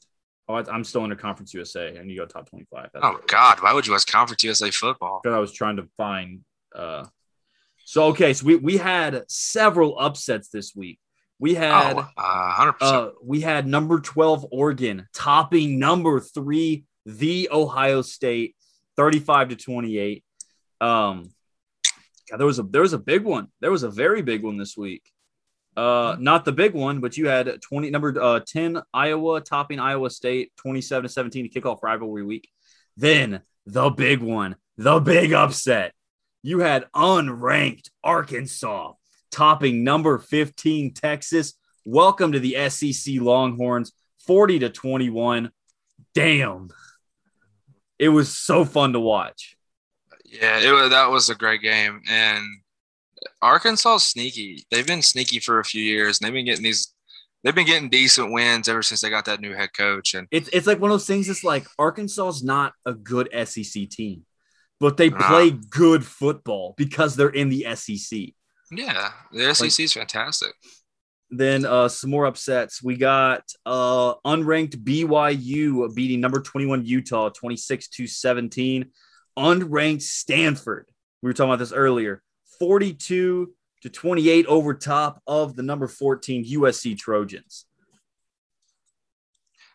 [0.48, 2.90] Oh, I- I'm still in under Conference USA, and you go top 25.
[2.92, 3.30] That's Oh where it was.
[3.30, 5.20] God, why would you ask Conference USA football?
[5.22, 6.40] because I was trying to find.
[6.74, 7.06] Uh,
[7.88, 10.98] so okay, so we we had several upsets this week.
[11.38, 12.74] We had Oh, uh, 100%.
[12.82, 18.56] uh, we had number twelve Oregon topping number three the Ohio State,
[18.94, 20.22] thirty five to twenty eight.
[20.82, 21.30] Um,
[22.30, 23.48] God, there was a there was a big one.
[23.62, 25.10] There was a very big one this week.
[25.74, 30.10] Uh, not the big one, but you had 20 number uh 10 Iowa topping Iowa
[30.10, 32.50] State 27 to 17 to kick off rivalry week.
[32.98, 35.94] Then the big one, the big upset.
[36.42, 38.92] You had unranked Arkansas
[39.30, 41.54] topping number 15 Texas.
[41.84, 43.92] Welcome to the SEC Longhorns
[44.26, 45.50] 40 to 21.
[46.14, 46.70] Damn.
[47.98, 49.56] It was so fun to watch.
[50.24, 52.02] yeah, it was, that was a great game.
[52.08, 52.44] And
[53.42, 54.64] Arkansas sneaky.
[54.70, 56.94] They've been sneaky for a few years, and they've been getting these.
[57.42, 60.14] They've been getting decent wins ever since they got that new head coach.
[60.14, 61.28] And It's it's like one of those things.
[61.28, 64.24] It's like Arkansas's not a good SEC team,
[64.80, 68.20] but they play good football because they're in the SEC.
[68.70, 70.52] yeah, the SEC is fantastic.
[71.30, 72.82] Then uh, some more upsets.
[72.82, 78.90] We got uh, unranked BYU beating number 21 Utah 26 to 17.
[79.38, 80.88] Unranked Stanford.
[81.22, 82.22] We were talking about this earlier.
[82.58, 87.66] 42 to 28 over top of the number 14 USC Trojans.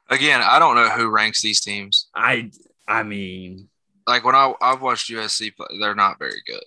[0.09, 2.09] Again, I don't know who ranks these teams.
[2.15, 2.51] I
[2.87, 3.69] I mean,
[4.07, 6.63] Like when I I've watched USC play, they're not very good.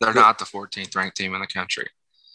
[0.00, 1.86] They're not the 14th ranked team in the country.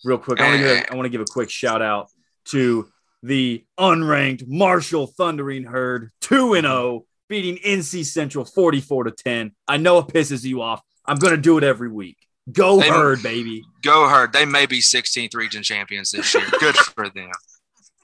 [0.03, 2.09] real quick, I want to give, want to give a quick shout out
[2.45, 2.89] to
[3.21, 9.51] the unranked Marshall Thundering Herd 2 and 0 beating NC Central 44 to 10.
[9.67, 10.81] I know it pisses you off.
[11.05, 12.17] I'm going to do it every week.
[12.51, 13.61] Go They- Herd, baby.
[13.83, 14.33] Go herd.
[14.33, 16.43] They may be 16th region champions this year.
[16.59, 17.29] Good for them.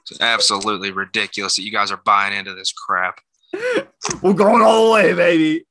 [0.08, 3.18] It's absolutely ridiculous that you guys are buying into this crap.
[4.22, 5.65] We're going all the way, baby.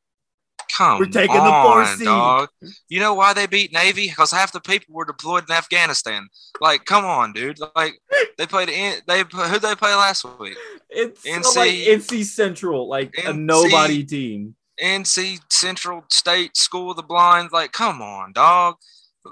[0.75, 2.05] Come We're taking the on, fourth seed.
[2.05, 2.49] dog.
[2.89, 4.07] You know why they beat Navy?
[4.07, 6.27] Because half the people were deployed in Afghanistan.
[6.59, 7.59] Like, come on, dude.
[7.75, 7.93] Like,
[8.37, 8.99] they played in.
[9.07, 10.57] They who they play last week?
[10.89, 14.55] It's NC like NC Central, like a nobody team.
[14.81, 17.49] NC Central State School of the Blind.
[17.53, 18.75] Like, come on, dog.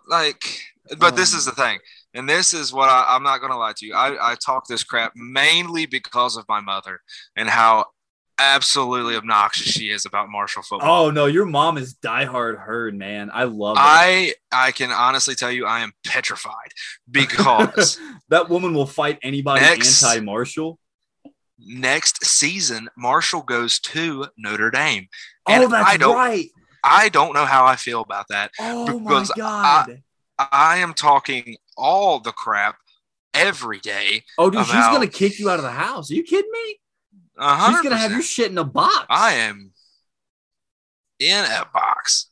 [0.07, 0.59] Like,
[0.97, 1.79] but this is um, the thing,
[2.13, 3.93] and this is what I, I'm not gonna lie to you.
[3.93, 7.01] I, I talk this crap mainly because of my mother
[7.35, 7.85] and how
[8.39, 11.07] absolutely obnoxious she is about Marshall football.
[11.07, 13.29] Oh no, your mom is diehard Herd, man.
[13.33, 13.81] I love it.
[13.81, 16.71] I I can honestly tell you I am petrified
[17.09, 20.03] because that woman will fight anybody Next.
[20.03, 20.79] anti-Marshall.
[21.59, 25.07] next season Marshall goes to Notre Dame.
[25.47, 26.49] Oh, that's I don't right.
[26.83, 28.51] I don't know how I feel about that.
[28.59, 30.01] Oh my god.
[30.37, 32.77] I am talking all the crap
[33.33, 34.23] every day.
[34.37, 36.11] oh, dude, she's gonna kick you out of the house.
[36.11, 36.79] Are you kidding me?
[37.37, 39.05] A She's gonna have your shit in a box.
[39.09, 39.71] I am
[41.19, 42.29] in a box.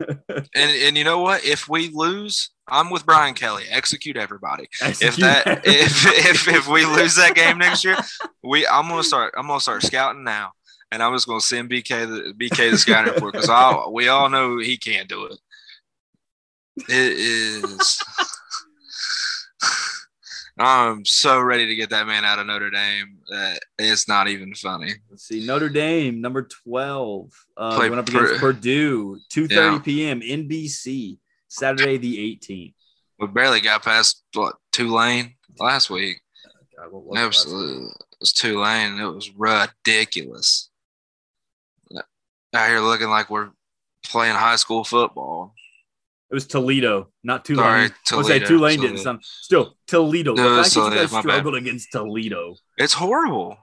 [0.00, 1.44] and and you know what?
[1.44, 3.64] If we lose, I'm with Brian Kelly.
[3.70, 4.64] Execute everybody.
[4.80, 7.96] If Execute that if if if we lose that game next year,
[8.42, 10.52] we I'm gonna start I'm gonna start scouting now.
[10.92, 14.28] And I'm just gonna send BK the BK the scouting report because I we all
[14.28, 15.38] know he can't do it.
[16.88, 18.02] It is
[20.58, 24.54] I'm so ready to get that man out of Notre Dame that it's not even
[24.54, 24.92] funny.
[25.10, 27.30] Let's see, Notre Dame, number 12.
[27.56, 29.78] Uh, Play went up Pur- against Purdue, 2.30 Yeah.
[29.80, 30.20] p.m.
[30.22, 32.72] NBC, Saturday the 18th.
[33.18, 36.20] We barely got past what Tulane last week.
[36.76, 37.26] God, what was it last week?
[37.26, 38.92] Absolutely, it was Tulane.
[38.92, 40.70] and It was ridiculous.
[42.54, 43.50] Out here looking like we're
[44.04, 45.52] playing high school football.
[46.30, 47.64] It was Toledo, not Tulane.
[47.64, 48.86] Sorry, I was say Toledo, Tulane didn't.
[48.96, 49.02] Toledo.
[49.02, 50.34] Some still Toledo.
[50.34, 51.22] No, that Toledo, you guys my bad.
[51.22, 52.56] struggled against Toledo.
[52.78, 53.58] It's horrible.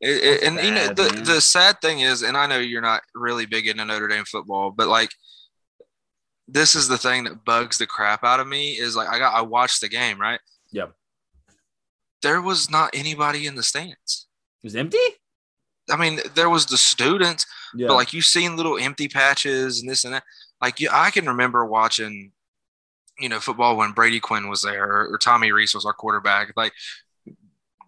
[0.00, 1.24] It, it, and you know the man.
[1.24, 4.70] the sad thing is, and I know you're not really big into Notre Dame football,
[4.70, 5.10] but like
[6.48, 9.34] this is the thing that bugs the crap out of me is like I got
[9.34, 10.40] I watched the game right.
[10.72, 10.92] Yep.
[12.22, 14.26] There was not anybody in the stands.
[14.62, 14.98] It was empty.
[15.90, 17.88] I mean, there was the students, Yeah.
[17.88, 20.24] but like you've seen little empty patches and this and that.
[20.60, 22.32] Like I can remember watching,
[23.18, 26.52] you know, football when Brady Quinn was there or, or Tommy Rees was our quarterback.
[26.56, 26.72] Like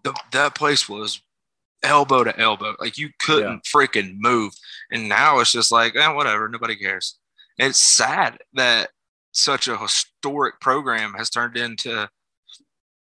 [0.04, 1.22] the, that place was
[1.82, 2.74] elbow to elbow.
[2.78, 4.52] Like you couldn't freaking move.
[4.90, 7.18] And now it's just like, eh, whatever, nobody cares.
[7.58, 8.90] It's sad that
[9.32, 12.08] such a historic program has turned into,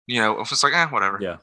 [0.06, 1.18] you know, it's like, eh, whatever.
[1.20, 1.36] Yeah.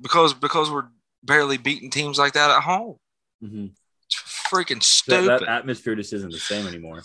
[0.00, 0.88] Because because we're
[1.22, 2.96] barely beating teams like that at home.
[3.42, 3.70] Mhm.
[4.12, 5.26] Freaking stupid.
[5.28, 7.02] that atmosphere just isn't the same anymore.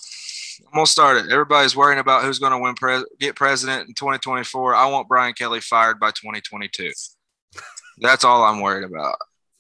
[0.68, 1.32] I'm gonna start it.
[1.32, 4.76] Everybody's worrying about who's gonna win pres- get president in 2024.
[4.76, 6.92] I want Brian Kelly fired by 2022.
[8.00, 9.16] That's all I'm worried about.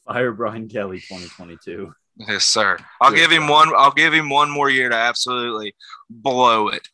[0.06, 1.93] Fire Brian Kelly 2022.
[2.28, 2.78] Yes, sir.
[2.99, 3.52] I'll Good give him God.
[3.69, 3.73] one.
[3.78, 5.73] I'll give him one more year to absolutely
[6.10, 6.88] blow it.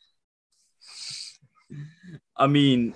[2.38, 2.94] I mean,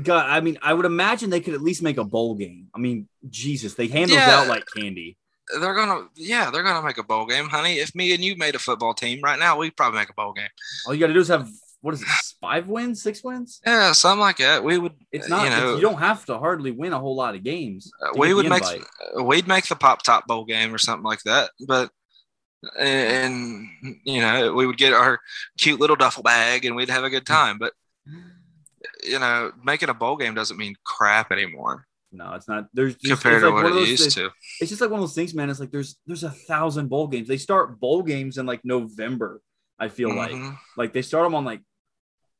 [0.00, 2.68] God, I mean, I would imagine they could at least make a bowl game.
[2.74, 4.40] I mean, Jesus, they hand those Yeah.
[4.40, 5.16] out like candy.
[5.60, 7.78] They're gonna, yeah, they're gonna make a bowl game, honey.
[7.78, 10.32] If me and you made a football team right now, we'd probably make a bowl
[10.32, 10.48] game.
[10.86, 11.48] All you got to do is have
[11.80, 12.08] what is it,
[12.40, 13.60] five wins, six wins?
[13.64, 14.64] Yeah, something like that.
[14.64, 14.94] We would.
[15.12, 15.44] It's not.
[15.44, 17.90] You know, you don't have to hardly win a whole lot of games.
[18.02, 21.22] Uh, we would make uh, we'd make the pop top bowl game or something like
[21.24, 21.90] that but
[22.78, 23.68] and
[24.04, 25.20] you know we would get our
[25.58, 27.72] cute little duffel bag and we'd have a good time but
[29.04, 32.68] you know making a bowl game doesn't mean crap anymore No, it's not.
[32.72, 35.00] There's just, compared it's to like what it used things- to It's just like one
[35.00, 35.50] of those things, man.
[35.50, 37.28] It's like there's there's a thousand bowl games.
[37.28, 39.42] They start bowl games in like November.
[39.78, 40.56] I feel like Mhm.
[40.76, 41.60] like they start them on like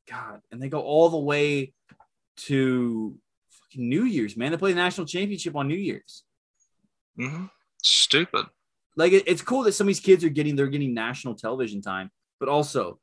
[0.09, 1.75] God, and they go all the way
[2.49, 3.19] to
[3.51, 4.37] fucking New Year's.
[4.37, 6.25] Man, they play the national championship on New Year's.
[7.19, 7.51] Mhm.
[7.83, 8.47] stupid
[8.97, 11.83] Like it, it's cool that some of these kids are getting they're getting national television
[11.83, 13.01] time, but also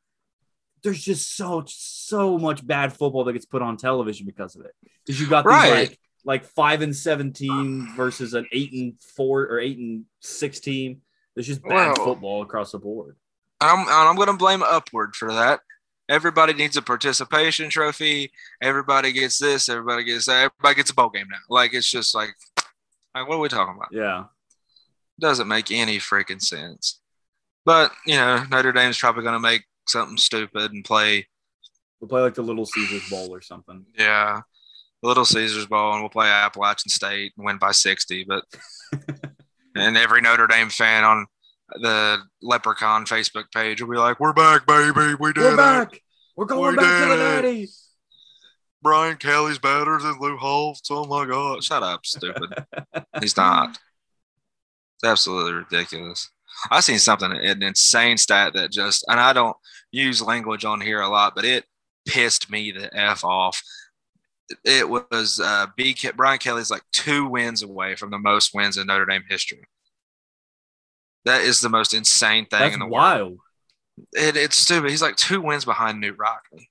[0.83, 4.73] there's just so so much bad football that gets put on television because of it.
[5.05, 5.89] Because you got these Right.
[5.89, 11.01] like like five and seventeen versus an eight and four or eight and six team.
[11.35, 13.15] There's just bad Well- football across the board.
[13.61, 15.61] I'm, I'm going to blame upward for that
[16.09, 21.09] everybody needs a participation trophy everybody gets this everybody gets that everybody gets a bowl
[21.09, 22.29] game now like it's just like
[23.15, 24.25] like what are we talking about Yeah.
[25.19, 26.99] doesn't make any freaking sense.
[27.65, 31.25] But you know, Notre Dame's probably going to make something stupid and play,
[31.99, 33.85] We'll play like the Little Caesars Bowl or something.
[33.97, 34.41] yeah,
[35.05, 38.25] Little Caesars Bowl, and we'll play Appalachian State and win by sixty.
[38.27, 38.43] But
[39.75, 41.25] and every Notre Dame fan on
[41.81, 45.15] the Leprechaun Facebook page will be like, "We're back, baby.
[45.19, 45.57] We did We're it.
[45.57, 46.01] back.
[46.35, 47.67] We're going We back to the.
[48.81, 50.89] Brian Kelly's better than Lou Holtz.
[50.91, 51.63] Oh my God!
[51.63, 52.65] Shut up, stupid.
[53.21, 53.79] He's not.
[54.97, 56.29] It's absolutely ridiculous.
[56.71, 59.57] I seen something, an insane stat that just, and I don't
[59.91, 61.65] use language on here a lot, but it
[62.07, 63.61] pissed me the f off.
[64.63, 65.95] It was uh, B.
[66.15, 69.63] Brian Kelly's like two wins away from the most wins in Notre Dame history.
[71.25, 72.93] That is the most insane thing That's in the world.
[72.93, 73.37] wild.
[74.13, 74.91] It, it's stupid.
[74.91, 76.65] He's like two wins behind Knute Rockne.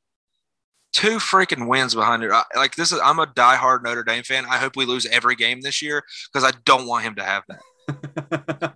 [0.93, 2.31] Two freaking wins behind Knute.
[2.31, 3.01] Rock- Like this is.
[3.03, 4.45] I'm a diehard Notre Dame fan.
[4.49, 7.43] I hope we lose every game this year because I don't want him to have
[7.49, 7.61] that.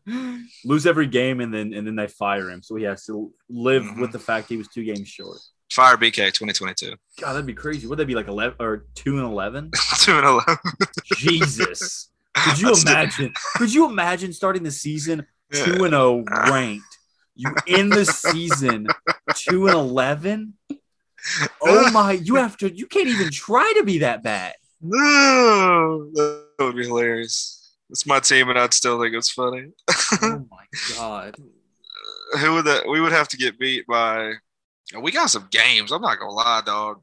[0.64, 3.84] Lose every game and then and then they fire him, so he has to live
[3.84, 4.00] Mhm.
[4.00, 5.38] with the fact he was two games short.
[5.70, 6.94] Fire BK 2022.
[7.20, 7.86] God, that'd be crazy.
[7.86, 9.70] Would that be like eleven or two and eleven?
[10.00, 10.56] Two and eleven.
[11.16, 12.10] Jesus.
[12.34, 13.32] Could you That's imagine?
[13.56, 16.84] Could you imagine starting the season two and zero ranked?
[17.34, 18.86] You end the season
[19.34, 20.54] two and eleven.
[21.62, 22.12] Oh my!
[22.12, 22.74] You have to.
[22.74, 24.54] You can't even try to be that bad.
[24.80, 27.72] No, that would be hilarious.
[27.90, 29.72] It's my team, and I'd still think it's funny.
[30.22, 30.64] Oh my
[30.96, 31.36] god!
[32.40, 32.88] Who would that?
[32.88, 34.32] We would have to get beat by.
[35.00, 35.92] We got some games.
[35.92, 37.02] I'm not gonna lie, dog.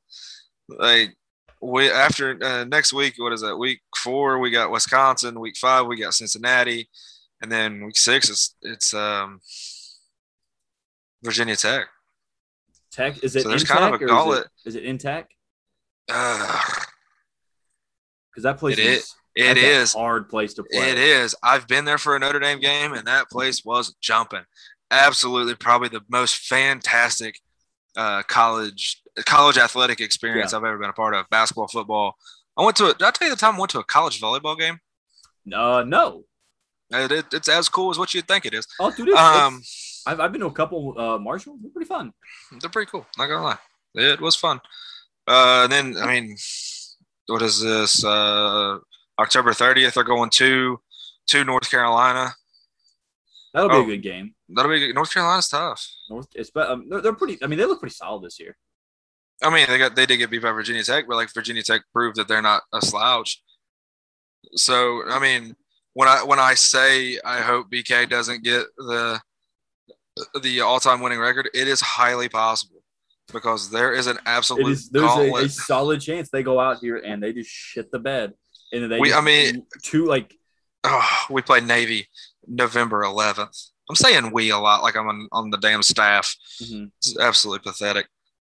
[0.68, 1.16] Like
[1.62, 3.58] we after uh, next week, what is that?
[3.58, 5.40] Week four, we got Wisconsin.
[5.40, 6.90] Week five, we got Cincinnati,
[7.42, 9.40] and then week six, it's it's um
[11.24, 11.86] Virginia Tech.
[12.92, 14.48] Tech is it So there's in kind of a gauntlet.
[14.66, 15.30] Is it, is it in Tech?
[16.08, 16.62] Uh,
[18.32, 19.16] Because that place It is.
[19.36, 19.92] is.
[19.92, 20.92] it a hard place to play.
[20.92, 21.36] It is.
[21.42, 24.44] I've been there for a Notre Dame game, and that place was jumping.
[24.92, 27.40] Absolutely, probably the most fantastic
[27.98, 31.30] uh, college college athletic experience I've ever been a part of.
[31.30, 32.16] Basketball, football.
[32.58, 32.86] I went to.
[32.86, 34.80] A, did I tell you the time I went to a college volleyball game?
[35.54, 36.24] Uh, no.
[36.92, 38.68] It, it- it's as cool as what you'd think it is.
[38.80, 39.62] Oh, dude, Um,
[40.06, 40.94] I've, I've been to a couple.
[40.98, 42.14] Uh, Marshall, they're pretty fun.
[42.62, 43.06] they're pretty cool.
[43.18, 43.58] Not gonna lie,
[43.96, 44.60] it was fun.
[45.28, 46.36] Uh, and then I mean,
[47.28, 48.04] what is this?
[48.06, 48.78] Uh,
[49.20, 50.80] October thirtieth, they're going to
[51.28, 52.34] to North Carolina.
[53.56, 53.84] That'll be Oh.
[53.84, 54.36] a good game.
[54.50, 55.88] That'll be North Carolina's tough.
[56.10, 57.42] North, it's but um, they're, they're pretty.
[57.42, 58.58] I mean, they look pretty solid this year.
[59.42, 61.82] I mean, they got they did get beat by Virginia Tech, but like Virginia Tech
[61.94, 63.42] proved that they're not a slouch.
[64.56, 65.56] So I mean,
[65.94, 69.20] when I when I say I hope BK doesn't get the
[70.42, 72.82] the all time winning record, it is highly possible
[73.34, 74.90] because there is an absolute is.
[74.90, 78.34] There's a, a solid chance they go out here and they just shit the bed,
[78.72, 79.00] and then they.
[79.00, 80.34] We- I mean- two like
[80.88, 82.08] Oh, we play Navy
[82.48, 83.70] November 11th.
[83.90, 86.36] I'm saying we a lot, like I'm on, on the damn staff.
[86.62, 86.92] mhm.
[86.98, 88.08] It's absolutely pathetic.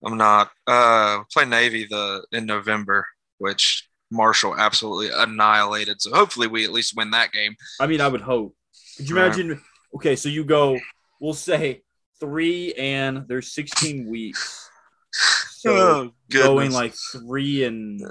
[0.04, 0.52] I'm not.
[0.68, 3.06] Uh, play Navy the in November,
[3.38, 6.02] which Marshall absolutely annihilated.
[6.02, 7.56] So hopefully we at least win that game.
[7.80, 8.56] I mean, I would hope.
[8.98, 9.26] Could you Right.
[9.28, 9.62] imagine?
[9.96, 10.80] Okay, so you go.
[11.22, 11.84] We'll say
[12.20, 14.68] three, and there's 16 weeks.
[15.62, 18.02] So going like three and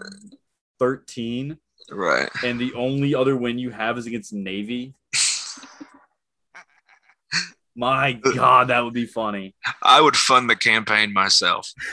[0.79, 1.59] 13,
[1.91, 2.29] right.
[2.45, 4.95] and the only other win you have is against Navy.
[7.81, 9.55] My God, that would be funny.
[9.83, 11.73] I would fund the campaign myself.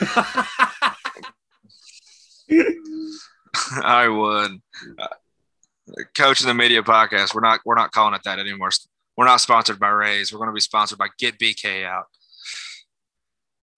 [3.82, 4.60] I would.
[4.98, 5.06] Uh,
[6.14, 7.34] Coach in the Media podcast.
[7.34, 7.60] We're not.
[7.64, 8.70] We're not calling it that anymore.
[9.16, 10.32] We're not sponsored by Raise.
[10.32, 12.04] We're going to be sponsored by Get BK Out.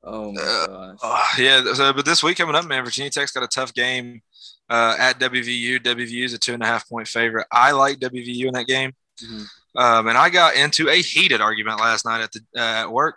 [0.05, 0.99] oh my Uh, gosh.
[1.03, 1.73] Oh, yeah.
[1.75, 4.21] So, but this week coming up, man, Virginia Tech's got a tough game
[4.69, 5.79] uh, at WVU.
[5.81, 7.47] WVU is a two and a half point favorite.
[7.53, 8.93] I like WVU in that game,
[9.25, 9.47] Mhm.
[9.77, 13.17] Um, and I got into a heated argument last night at the uh, at work.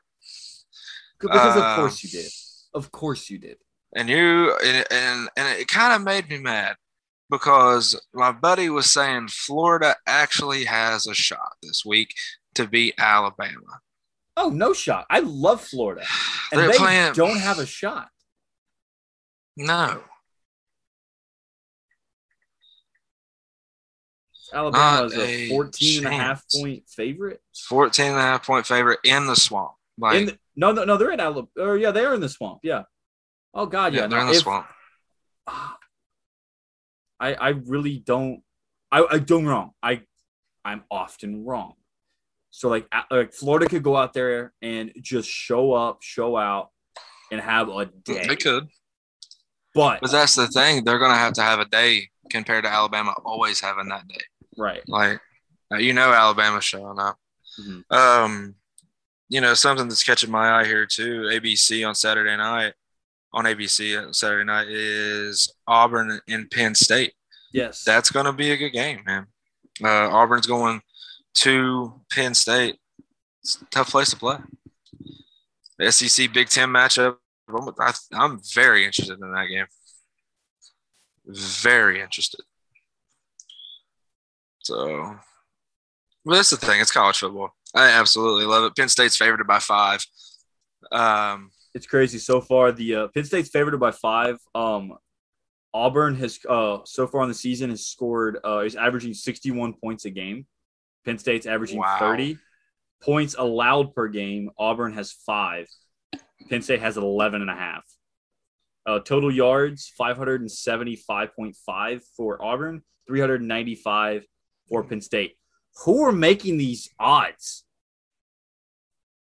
[1.19, 2.31] Because of course you did.
[2.73, 3.57] Of course you did.
[3.95, 6.75] and you and and, and it kind of made me mad
[7.29, 12.13] because my buddy was saying Florida actually has a shot this week
[12.55, 13.79] to beat Alabama.
[14.35, 15.05] Oh, no shot.
[15.09, 16.03] I love Florida.
[16.51, 18.09] And They're they playing don't have a shot.
[19.57, 20.03] no.
[24.53, 27.41] Alabama is a a 14 and a half point favorite.
[27.67, 29.71] 14 and a half point favorite in the swamp.
[29.97, 31.47] Like In the, no, no, no, they're in Alabama.
[31.57, 32.59] Or yeah, they are in the swamp.
[32.63, 32.83] Yeah.
[33.53, 34.01] Oh God, yeah.
[34.01, 34.67] yeah, they're no, in the if- swamp.
[35.47, 38.41] I I really don't.
[38.91, 39.71] I I don't wrong.
[39.81, 40.01] I
[40.65, 41.73] I'm often wrong.
[42.51, 46.69] So like like Florida could go out there and just show up, show out,
[47.31, 48.25] and have a day.
[48.27, 48.67] They could.
[49.73, 50.83] But But that's the thing.
[50.83, 54.21] They're going to have to have a day compared to Alabama always having that day.
[54.57, 54.81] Right.
[54.87, 55.19] Like,
[55.71, 57.17] uh, you know, Alabama's showing up.
[57.59, 57.91] Mhm.
[57.91, 58.55] Um,
[59.29, 61.29] you know, something that's catching my eye here too.
[61.31, 62.73] ABC on Saturday night,
[63.33, 67.13] on ABC on Saturday night is Auburn and Penn State.
[67.51, 67.83] Yes.
[67.83, 69.27] That's going to be a good game, man.
[69.83, 70.81] Uh, Auburn's going
[71.35, 72.79] to Penn State.
[73.41, 74.37] It's a tough place to play.
[75.77, 77.17] The SEC Big Ten matchup.
[77.49, 79.65] I'm, I, I'm very interested in that game.
[81.25, 82.41] Very interested.
[84.63, 85.15] So,
[86.25, 86.81] but that's the thing.
[86.81, 87.51] It's college football.
[87.75, 88.75] I absolutely love it.
[88.75, 90.03] Penn State's favored by five.
[90.91, 92.71] Um, it's crazy so far.
[92.71, 94.37] The uh, Penn State's favored by five.
[94.55, 94.93] Um,
[95.73, 100.05] Auburn has uh so far on the season has scored uh is averaging 61 points
[100.05, 100.45] a game.
[101.03, 101.97] Penn State's averaging Wow.
[101.99, 102.37] 30
[103.01, 104.51] points allowed per game.
[104.57, 105.67] Auburn has five.
[106.47, 107.83] Penn State has 11 and a half.
[108.85, 114.25] Uh, total yards 575.5 for Auburn, 395
[114.69, 115.37] for Penn State.
[115.85, 117.63] Who are making these odds?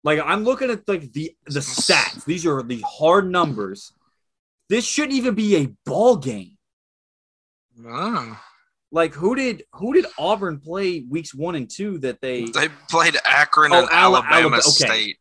[0.03, 2.23] Like I'm looking at like the the stats.
[2.25, 3.91] These are the hard numbers.
[4.69, 6.57] This shouldn't even be a ball game.
[7.85, 8.39] oh.
[8.89, 13.17] Like who did who did Auburn play weeks one and two that they They played
[13.25, 14.61] Akron Oh, and Ala- Alabama Alabama, okay.
[14.69, 15.17] State.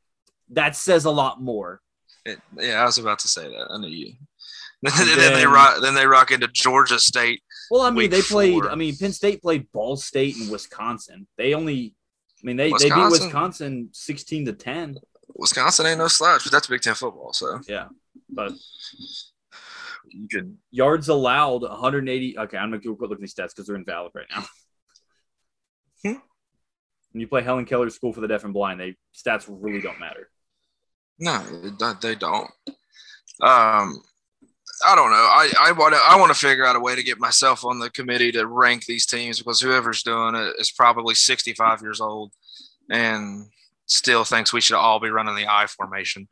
[0.50, 1.80] that says a lot more.
[2.24, 3.66] It, yeah, I was about to say that.
[3.70, 4.12] I knew you.
[4.82, 5.80] Then, then they rock.
[5.82, 7.42] Then they rock into Georgia State.
[7.70, 8.52] Well, I mean, Week they played.
[8.62, 8.70] four.
[8.70, 11.26] I mean, Penn State played Ball State and Wisconsin.
[11.36, 11.94] They only,
[12.42, 13.88] I mean, they they beat Wisconsin?
[13.92, 14.98] Sixteen to ten.
[15.34, 17.32] Wisconsin ain't no slouch, but that's Big Ten football.
[17.32, 17.88] So Yeah,
[18.30, 18.52] but
[20.08, 20.58] you can.
[20.70, 22.38] yards allowed 180.
[22.38, 24.44] Okay, I'm gonna go look at these stats because they're invalid right now.
[26.04, 26.18] Hmm.
[27.12, 29.98] When you play Helen Keller School for the Deaf and Blind, they stats really don't
[29.98, 30.30] matter.
[31.18, 31.38] No,
[32.02, 32.50] they don't.
[33.40, 34.02] Um,
[34.84, 35.16] I don't know.
[35.16, 37.78] I I want to I want to figure out a way to get myself on
[37.78, 42.32] the committee to rank these teams because whoever's doing it is probably 65 years old
[42.90, 43.46] and
[43.86, 46.28] still thinks we should all be running the I formation.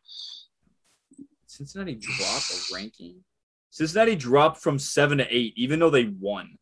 [1.46, 3.22] Cincinnati dropped a ranking.
[3.70, 6.58] Cincinnati dropped from seven to eight, even though they won.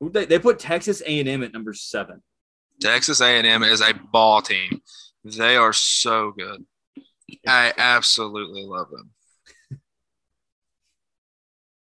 [0.00, 2.22] They, they put Texas A&M at number seven.
[2.80, 4.82] Texas A&M is a ball team.
[5.24, 6.64] They are so good.
[7.46, 9.10] I absolutely love them.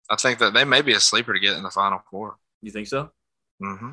[0.09, 2.35] I think that they may be a sleeper to get in the final four.
[2.61, 3.09] You think so?
[3.61, 3.91] Mm-hmm.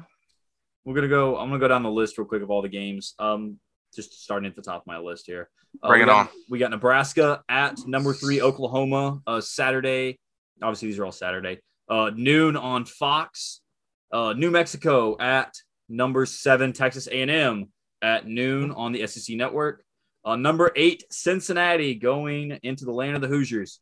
[0.85, 1.37] we're gonna go.
[1.37, 3.15] I'm gonna go down the list real quick of all the games.
[3.19, 3.59] Um,
[3.95, 5.49] just starting at the top of my list here.
[5.83, 6.29] Uh, Bring we it got- on.
[6.49, 9.21] We got Nebraska at number three Oklahoma.
[9.27, 10.19] Uh, Saturday.
[10.63, 11.61] Obviously, these are all Saturday.
[11.89, 13.61] Uh, noon on Fox.
[14.13, 15.55] Uh, New Mexico at
[15.89, 17.67] number seven Texas A&M
[18.03, 19.83] at noon on the SEC Network.
[20.25, 23.81] Uh, number eight Cincinnati going into the land of the Hoosiers.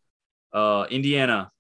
[0.53, 1.51] Uh, Indiana.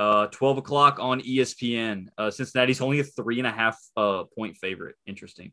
[0.00, 2.06] Uh, 12 o'clock on ESPN.
[2.16, 4.96] Uh, Cincinnati's only a three and a half uh, point favorite.
[5.06, 5.52] Interesting.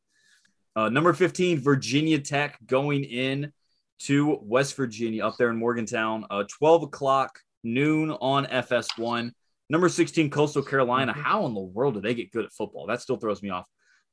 [0.74, 3.52] Uh, number 15, Virginia Tech going in
[4.00, 6.26] to West Virginia up there in Morgantown.
[6.32, 9.32] Uh, 12 o'clock, noon on FS1.
[9.70, 11.12] Number 16, Coastal Carolina.
[11.12, 12.88] How in the world do they get good at football?
[12.88, 13.66] That still throws me off.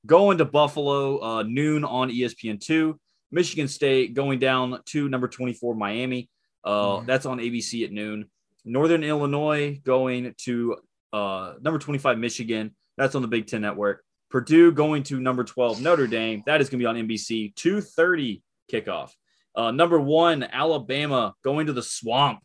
[0.04, 2.94] Going to Buffalo, uh, noon on ESPN2.
[3.30, 6.28] Michigan State going down to number 24, Miami.
[6.64, 7.06] Uh, Mhm.
[7.06, 8.28] That's on ABC at noon.
[8.64, 10.76] Northern Illinois going to
[11.12, 12.74] uh, number 25, Michigan.
[12.96, 14.02] That's on the Big Ten Network.
[14.30, 16.42] Purdue going to number 12, Notre Dame.
[16.46, 17.54] That is going to be on NBC.
[17.54, 18.42] 2:30
[18.72, 19.10] kickoff.
[19.54, 22.40] Uh, number one, Alabama going to the swamp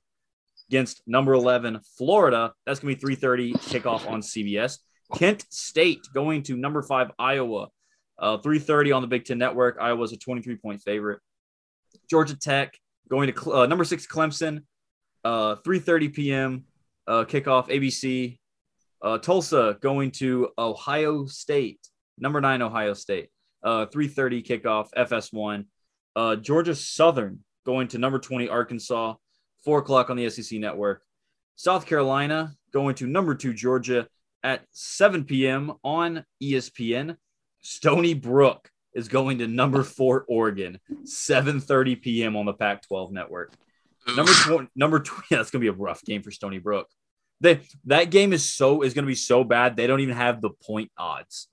[0.70, 2.54] against number 11, Florida.
[2.66, 4.78] That's going to be 3:30 kickoff on CBS.
[5.16, 7.70] Kent State going to number five, Iowa.
[8.20, 9.78] Uh, 3:30 on the Big Ten Network.
[9.80, 11.22] Iowa's a 23 point favorite.
[12.10, 12.78] Georgia Tech
[13.10, 14.64] going to uh, number six, Clemson.
[15.24, 16.66] Uh, 3:30 p.m.
[17.08, 18.38] Uh, kickoff ABC.
[19.02, 21.80] Uh, Tulsa going to Ohio State,
[22.18, 23.30] number nine Ohio State.
[23.64, 25.66] Uh, 3:30 kickoff FS1.
[26.16, 29.16] Uh, Georgia Southern going to number 20 Arkansas,
[29.64, 31.04] four o'clock on the SEC Network.
[31.56, 34.08] South Carolina going to number two Georgia
[34.44, 35.74] at 7 p.m.
[35.84, 37.18] on ESPN.
[37.62, 42.36] Stony Brook is going to number four Oregon, 7:30 p.m.
[42.36, 43.54] on the Pac-12 Network.
[44.16, 44.32] Number.
[44.32, 46.88] 20, number 20, yeah, that's gonna be a rough game for Stony Brook.
[47.42, 50.50] They that game is so is gonna be so bad they don't even have the
[50.50, 51.48] point odds.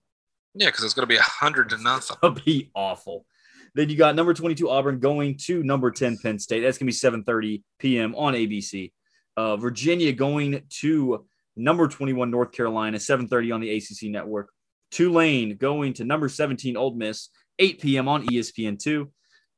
[0.59, 2.17] Yeah, because it's going to be a hundred to nothing.
[2.23, 3.27] It'll be awful.
[3.75, 6.61] Then you got number 22 Auburn going to number 10 Penn State.
[6.61, 8.15] That's gonna be 7:30 p.m.
[8.15, 8.93] on ABC.
[9.37, 11.27] Uh, Virginia going to
[11.57, 14.51] number 21 North Carolina, 7:30 on the ACC network.
[14.91, 17.29] Tulane going to number 17 Ole Miss,
[17.59, 18.09] 8 p.m.
[18.09, 19.11] on E ESPN2.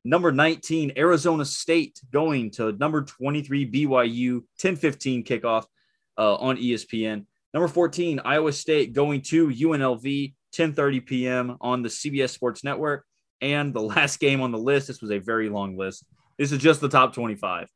[0.04, 5.64] Number 19 Arizona State going to number 23 BYU, 10:15 kickoff
[6.16, 7.26] uh, on ESPN.
[7.52, 11.56] Number 14 Iowa State going to UNLV, 10:30 p.m.
[11.60, 13.04] on the CBS Sports Network.
[13.40, 16.04] And the last game on the list, this was a very long list.
[16.38, 17.68] This is just the top 25.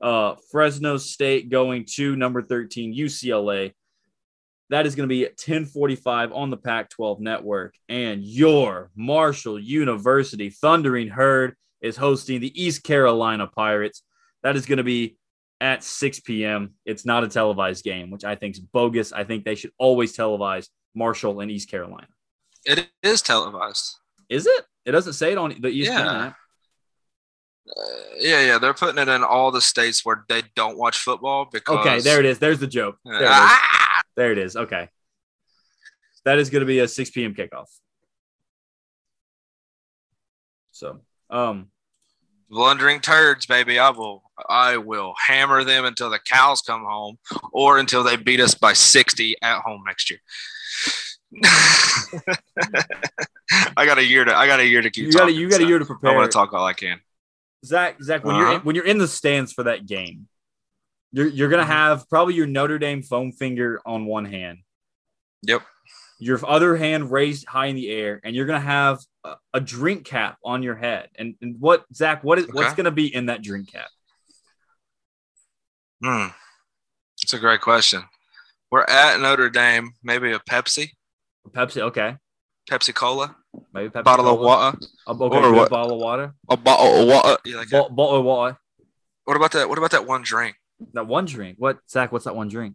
[0.00, 3.72] Uh, Fresno State going to number 13 UCLA.
[4.70, 7.74] That is going to be at 1045 on the Pac 12 network.
[7.88, 11.54] And your Marshall University Thundering Herd
[11.86, 14.02] is hosting the East Carolina Pirates.
[14.42, 15.16] That is going to be
[15.60, 16.74] at 6 p.m.
[16.84, 19.12] It's not a televised game, which I think is bogus.
[19.12, 22.08] I think they should always televise Marshall and East Carolina.
[22.64, 23.94] It is televised.
[24.28, 24.64] Is it?
[24.84, 26.24] It doesn't say it on the ESPN Yeah.
[26.26, 26.36] app.
[27.68, 27.82] Uh,
[28.18, 31.78] yeah, yeah, they're putting it in all the states where they don't watch football because
[31.80, 32.38] Okay, there it is.
[32.38, 32.96] There's the joke.
[33.04, 33.28] There it is.
[33.30, 34.02] Ah!
[34.16, 34.54] There it is.
[34.56, 34.88] Okay.
[36.24, 37.34] That is going to be a 6 p.m.
[37.34, 37.66] kickoff.
[40.70, 41.70] So, um,
[42.48, 43.78] blundering turds, baby.
[43.78, 47.18] I will, I will hammer them until the cows come home,
[47.52, 50.20] or until they beat us by sixty at home next year.
[53.76, 55.06] I got a year to, I got a year to keep.
[55.06, 56.10] you got talking, you got a year to prepare.
[56.10, 57.00] I want to talk all I can.
[57.64, 58.54] Zack, Zack, when you're Uh-huh.
[58.56, 60.28] in, when you're in the stands for that game,
[61.12, 61.68] you're you're gonna Mhm.
[61.68, 64.58] have probably your Notre Dame foam finger on one hand,
[65.42, 65.62] Yep.
[66.18, 70.04] Your other hand raised high in the air, and you're gonna have a, a drink
[70.06, 71.08] cap on your head.
[71.16, 73.88] And, and what Zack, what is what's gonna be in that drink cap?
[76.02, 76.28] Hmm.
[77.22, 78.02] That's a great question.
[78.70, 79.92] We're at Notre Dame.
[80.02, 80.90] Maybe a Pepsi,
[81.50, 82.16] Pepsi, okay,
[82.70, 83.36] Pepsi Cola,
[83.72, 85.70] maybe Pepsi bottle of water, Uh, okay, or what?
[85.70, 87.36] bottle of water, a bottle of water.
[87.44, 87.70] You like?
[87.70, 88.58] Bo- bottle of water.
[89.24, 89.68] What about that?
[89.68, 90.56] What about that one drink?
[90.92, 91.56] That one drink.
[91.58, 92.12] What Zack?
[92.12, 92.74] What's that one drink?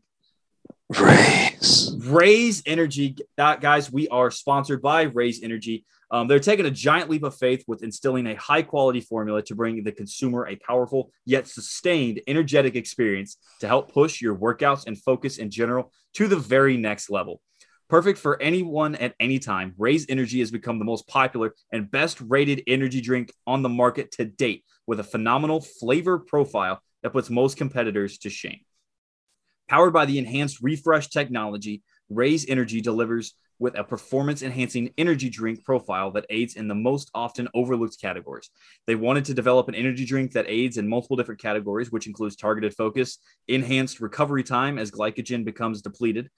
[1.00, 1.96] Raise.
[2.00, 3.92] Raise Energy, guys.
[3.92, 5.86] We are sponsored by Raise Energy.
[6.10, 9.56] Um, they're taking a giant leap of faith with instilling a high quality formula to
[9.56, 15.02] bring the consumer a powerful yet sustained energetic experience to help push your workouts and
[15.02, 17.42] focus in general to the very next level.
[17.88, 22.20] Perfect for anyone at any time, Raise Energy has become the most popular and best
[22.22, 27.30] rated energy drink on the market to date with a phenomenal flavor profile that puts
[27.30, 28.60] most competitors to shame.
[29.72, 35.64] Powered by the enhanced refresh technology, Raise Energy delivers with a performance enhancing energy drink
[35.64, 38.50] profile that aids in the most often overlooked categories.
[38.86, 42.36] They wanted to develop an energy drink that aids in multiple different categories, which includes
[42.36, 46.30] targeted focus, enhanced recovery time as glycogen becomes depleted,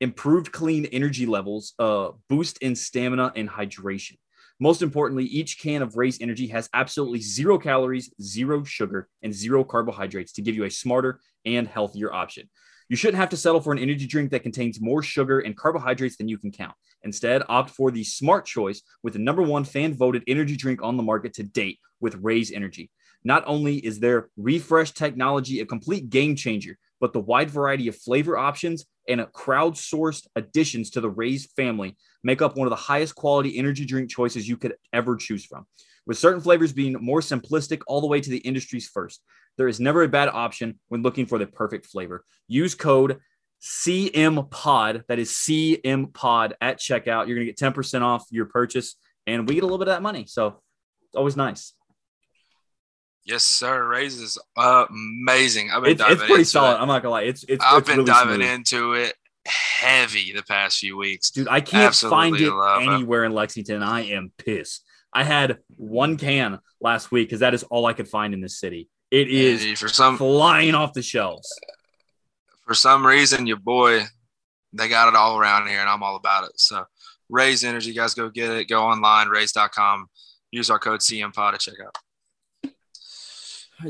[0.00, 4.16] improved clean energy levels, uh, boost in stamina and hydration.
[4.60, 9.64] Most importantly, each can of Raise Energy has absolutely zero calories, zero sugar, and zero
[9.64, 12.48] carbohydrates to give you a smarter and healthier option.
[12.88, 16.16] You shouldn't have to settle for an energy drink that contains more sugar and carbohydrates
[16.16, 16.74] than you can count.
[17.02, 20.96] Instead, opt for the smart choice with the number one fan voted energy drink on
[20.96, 22.90] the market to date with Raise Energy.
[23.24, 27.96] Not only is their refresh technology a complete game changer, but the wide variety of
[27.96, 33.14] flavor options and crowdsourced additions to the Raise family make up one of the highest
[33.14, 35.66] quality energy drink choices you could ever choose from.
[36.06, 39.22] With certain flavors being more simplistic all the way to the industry's first,
[39.56, 42.24] there is never a bad option when looking for the perfect flavor.
[42.46, 43.18] Use code
[43.62, 47.26] CMPOD, that is CMPOD at checkout.
[47.26, 48.96] You're going to get 10% off your purchase,
[49.26, 50.26] and we get a little bit of that money.
[50.26, 50.60] So
[51.06, 51.72] it's always nice.
[53.24, 53.84] Yes, sir.
[53.88, 55.70] Raises is amazing.
[55.72, 56.76] I've been It's, it's pretty solid.
[56.76, 56.80] It.
[56.80, 57.22] I'm not gonna lie.
[57.22, 57.64] It's it's.
[57.64, 58.48] I've it's been really diving smooth.
[58.48, 59.14] into it
[59.46, 61.30] heavy the past few weeks.
[61.30, 61.48] dude.
[61.48, 62.88] I can't find it love it.
[62.88, 63.82] anywhere in Lexington.
[63.82, 64.84] I am pissed.
[65.12, 68.58] I had one can last week because that is all I could find in this
[68.58, 68.88] city.
[69.10, 71.48] It is for some flying off the shelves.
[72.66, 74.02] for some reason, your boy,
[74.72, 76.58] they got it all around here, and I'm all about it.
[76.58, 76.84] So,
[77.28, 78.64] Raise Energy, guys, go get it.
[78.68, 80.08] Go online, raise.com.
[80.50, 81.96] Use our code CMPOD to check out.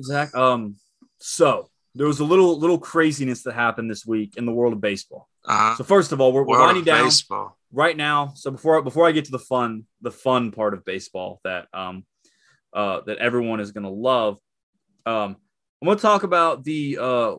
[0.03, 0.35] Zack.
[0.35, 0.77] Um,
[1.19, 4.81] so there was a little little craziness that happened this week in the world of
[4.81, 5.29] baseball.
[5.45, 5.77] Uh-huh.
[5.77, 7.56] So first of all, we're, we're winding down baseball.
[7.73, 8.33] Right now.
[8.35, 12.05] So before before I get to the fun the fun part of baseball that um
[12.73, 14.39] uh that everyone is gonna love,
[15.05, 15.37] um
[15.83, 17.35] I'm gonna talk about the uh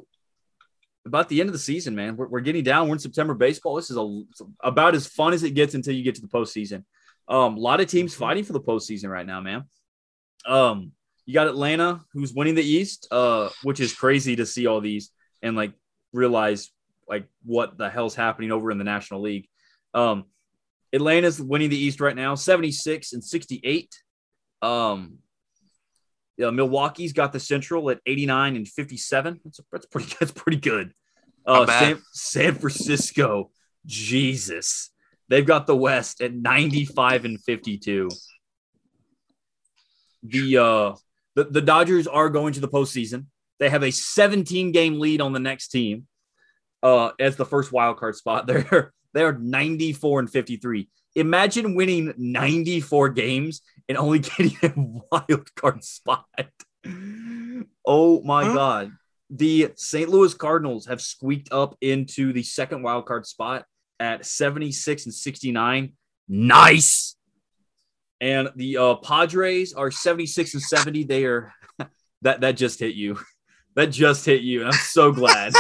[1.05, 2.17] about the end of the season, man.
[2.17, 2.88] We're, we're getting down.
[2.88, 3.75] We're in September baseball.
[3.75, 4.23] This is a
[4.61, 6.84] about as fun as it gets until you get to the postseason.
[7.28, 9.65] Um, a lot of teams fighting for the postseason right now, man.
[10.45, 10.91] Um,
[11.25, 15.11] you got Atlanta who's winning the East, uh, which is crazy to see all these
[15.41, 15.73] and like
[16.13, 16.71] realize
[17.07, 19.47] like what the hell's happening over in the National League.
[19.94, 20.26] Um,
[20.94, 23.96] Atlanta's winning the East right now, 76 and 68.
[24.62, 25.20] Um,
[26.38, 29.42] yeah, Milwaukee's got the Central at 89 and 57.
[29.44, 30.94] That's, that's pretty that's pretty good.
[31.46, 33.52] Uh, San, San Francisco,
[33.86, 34.92] Jesus.
[35.30, 38.10] They've got the West at 95 and 52.
[40.24, 40.96] The uh
[41.36, 43.26] the, the Dodgers are going to the postseason.
[43.60, 46.08] They have a 17 game lead on the next team
[46.84, 48.48] uh as the first wild card spot.
[48.48, 50.88] They're they're 94 and 53.
[51.15, 54.74] Imagine winning 94 games and only getting a
[55.11, 56.26] wild card spot.
[57.86, 58.53] Oh my Huh?
[58.53, 58.91] god.
[59.30, 60.09] The St.
[60.09, 63.65] Louis Cardinals have squeaked up into the second wild card spot
[63.99, 65.93] at 76 and 69.
[66.30, 67.15] Nice.
[68.22, 71.03] And the uh, Padres are 76 and 70.
[71.03, 71.53] They are
[72.22, 73.18] that that just hit you.
[73.76, 74.65] That just hit you.
[74.65, 75.53] I'm so glad.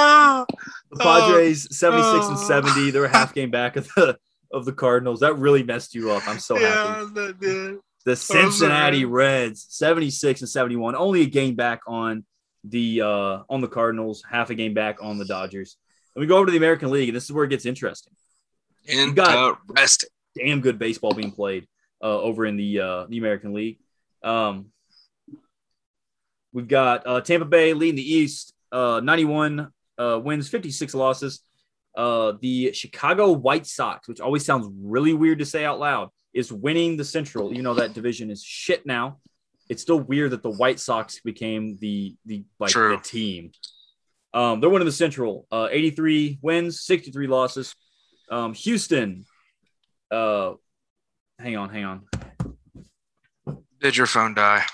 [0.00, 0.46] Oh,
[0.90, 2.48] The Padres 76 and oh.
[2.48, 2.90] 70.
[2.92, 4.18] They're a half game back of the
[4.52, 5.20] of the Cardinals.
[5.20, 6.26] That really messed you up.
[6.26, 6.66] I'm so happy.
[6.66, 7.80] yeah, that.
[8.04, 9.04] The Cincinnati sorry.
[9.04, 10.94] Reds 76 and 71.
[10.94, 12.24] Only a game back on
[12.64, 15.76] the uh on the Cardinals, half a game back on the Dodgers.
[16.14, 18.14] And we go over to the American League, and this is where it gets interesting.
[18.88, 20.08] And got- Interesting.
[20.36, 21.66] Damn good baseball being played
[22.02, 23.78] uh, over in the uh, the American League.
[24.22, 24.66] Um,
[26.52, 31.40] we've got uh, Tampa Bay leading the East, uh, 91 uh, wins, 56 losses.
[31.96, 36.52] Uh, the Chicago White Sox, which always sounds really weird to say out loud, is
[36.52, 37.52] winning the Central.
[37.52, 39.18] You know that division is shit now.
[39.68, 42.96] It's still weird that the White Sox became the the like True.
[42.96, 43.52] the team.
[44.32, 45.46] Um, they're winning the Central.
[45.50, 47.74] Uh, 83 wins, 63 losses.
[48.30, 49.24] Um, Houston.
[50.10, 50.52] Uh,
[51.38, 52.06] hang on, hang on.
[53.80, 54.64] Did your phone die?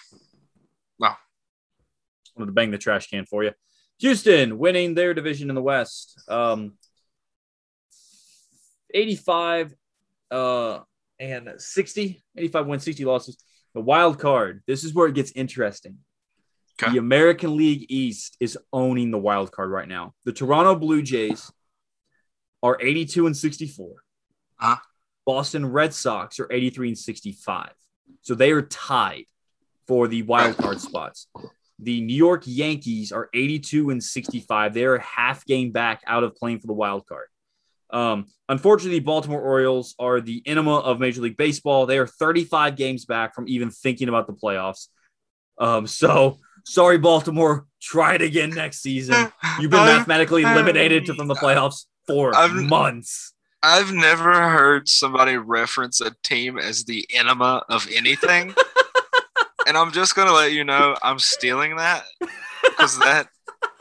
[0.98, 1.16] Well
[2.36, 3.52] wanted to bang the trash can for you.
[3.98, 6.20] Houston winning their division in the West.
[6.28, 6.74] Um,
[8.92, 9.74] 85
[10.30, 10.80] uh,
[11.18, 12.22] and 60.
[12.36, 13.36] 85 wins, 60 losses.
[13.74, 14.62] The wild card.
[14.66, 15.98] This is where it gets interesting.
[16.82, 16.92] Okay.
[16.92, 20.14] The American League East is owning the wild card right now.
[20.24, 21.52] The Toronto Blue Jays
[22.62, 23.94] are 82 and 64.
[24.60, 24.76] Uh-huh.
[25.26, 27.70] Boston Red Sox are 83 and 65.
[28.22, 29.24] So they are tied
[29.86, 31.28] for the wild card spots.
[31.84, 34.74] The New York Yankees are 82 and 65.
[34.74, 37.26] They're a half game back out of playing for the wild card.
[37.90, 41.86] Um, unfortunately, Baltimore Orioles are the enema of Major League Baseball.
[41.86, 44.88] They are 35 games back from even thinking about the playoffs.
[45.58, 47.66] Um, so sorry, Baltimore.
[47.80, 49.30] Try it again next season.
[49.60, 53.32] You've been mathematically eliminated to- from the playoffs for I've- months.
[53.62, 58.54] I've never heard somebody reference a team as the enema of anything.
[59.66, 62.04] and I'm just gonna let you know I'm stealing that
[62.62, 63.28] because that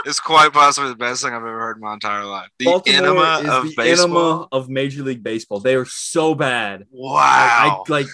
[0.06, 2.50] is quite possibly the best thing I've ever heard in my entire life.
[2.60, 4.06] The Baltimore enema of the baseball.
[4.06, 5.60] enema of Major League Baseball.
[5.60, 6.86] They are so bad.
[6.92, 7.84] Wow.
[7.88, 8.08] Like, I, like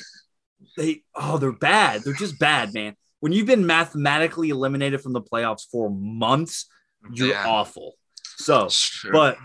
[0.77, 2.03] they oh they're bad.
[2.03, 2.95] They're just bad, man.
[3.21, 6.67] When you've been mathematically eliminated from the playoffs for months,
[7.13, 7.45] you're Yeah.
[7.47, 7.95] awful.
[8.37, 9.11] So, true.
[9.11, 9.37] but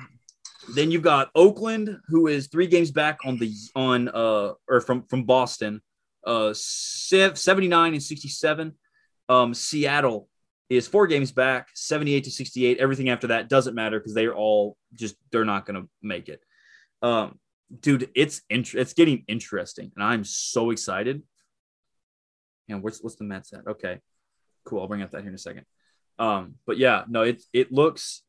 [0.74, 5.02] then you've got Oakland, who is three games back on the on uh or from
[5.08, 5.82] from Boston,
[6.26, 8.72] uh 79 and 67.
[9.28, 10.28] Um Seattle
[10.68, 12.78] is four games back, 78 to 68.
[12.78, 16.40] Everything after that doesn't matter because they're all just they're not gonna make it.
[17.02, 17.38] Um
[17.80, 21.22] dude, it's int- it's getting interesting, and I'm so excited.
[22.68, 23.66] And what's what's the Mets at?
[23.66, 24.00] Okay,
[24.64, 24.80] cool.
[24.80, 25.66] I'll bring up that here in a second.
[26.18, 28.22] Um, but yeah, no, it it looks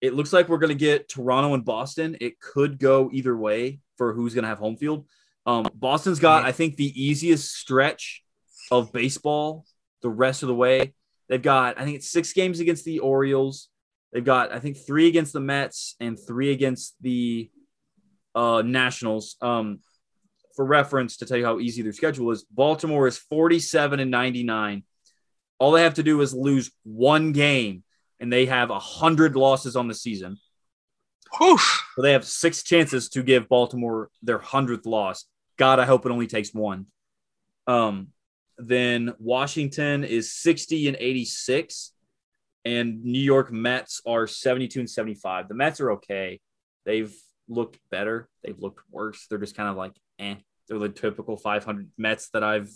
[0.00, 2.16] it looks like we're gonna get Toronto and Boston.
[2.20, 5.06] It could go either way for who's gonna have home field.
[5.46, 8.22] Um, Boston's got, I think, the easiest stretch
[8.70, 9.66] of baseball
[10.04, 10.94] the rest of the way.
[11.28, 13.68] They've got, I think it's six games against the Orioles.
[14.12, 17.50] They've got, I think, three against the Mets and three against the
[18.34, 19.36] uh, Nationals.
[19.40, 19.80] Um,
[20.54, 24.84] for reference, to tell you how easy their schedule is, Baltimore is 47 and 99.
[25.58, 27.82] All they have to do is lose one game,
[28.20, 30.36] and they have 100 losses on the season.
[31.38, 31.58] Whew.
[31.96, 35.24] So they have six chances to give Baltimore their 100th loss.
[35.56, 36.86] God, I hope it only takes one.
[37.66, 38.08] Um,
[38.58, 41.92] then Washington is 60 and 86,
[42.64, 45.48] and New York Mets are 72 and 75.
[45.48, 46.40] The Mets are okay.
[46.84, 47.14] They've
[47.48, 48.28] looked better.
[48.42, 49.26] They've looked worse.
[49.28, 50.36] They're just kind of like, eh.
[50.68, 52.70] They're the typical 500 Mets that I've,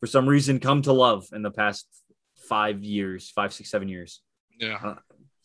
[0.00, 1.86] for some reason, come to love in the past
[2.48, 4.22] five years, five, six, seven years.
[4.58, 4.94] Yeah.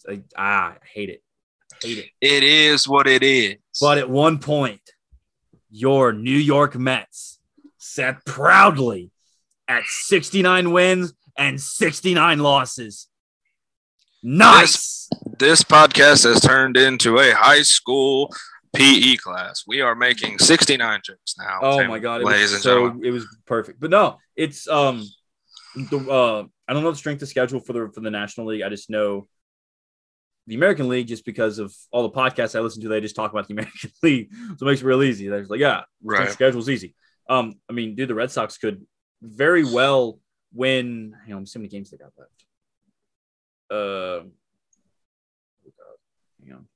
[0.07, 1.23] I, ah, I hate it.
[1.73, 2.05] I hate it.
[2.21, 3.57] It is what it is.
[3.79, 4.81] But at one point,
[5.72, 7.39] your New York Mets
[7.78, 9.11] sat proudly
[9.67, 13.07] at 69 wins and 69 losses.
[14.24, 15.09] Nice.
[15.39, 18.32] this podcast has turned into a high school
[18.76, 19.63] PE class.
[19.67, 21.59] We are making 69 jokes now.
[21.61, 23.05] Oh my god, it ladies was and so gentlemen.
[23.05, 23.80] it was perfect.
[23.80, 25.03] But no, it's um
[25.76, 28.61] the uh I don't know the strength of schedule for the for the National League.
[28.61, 29.28] I just know
[30.47, 33.31] the American League just because of all the podcasts I listen to, they just talk
[33.31, 34.29] about the American League.
[34.57, 35.27] So it makes it real easy.
[35.27, 36.29] They're just like, yeah, the Right.
[36.31, 36.95] schedule's easy.
[37.29, 38.85] Um, I mean, dude, the Red Sox could
[39.21, 40.19] very well
[40.53, 41.15] win.
[41.25, 42.45] Hang on, see how many games they got left.
[43.69, 44.25] Uh,
[46.43, 46.67] hang on.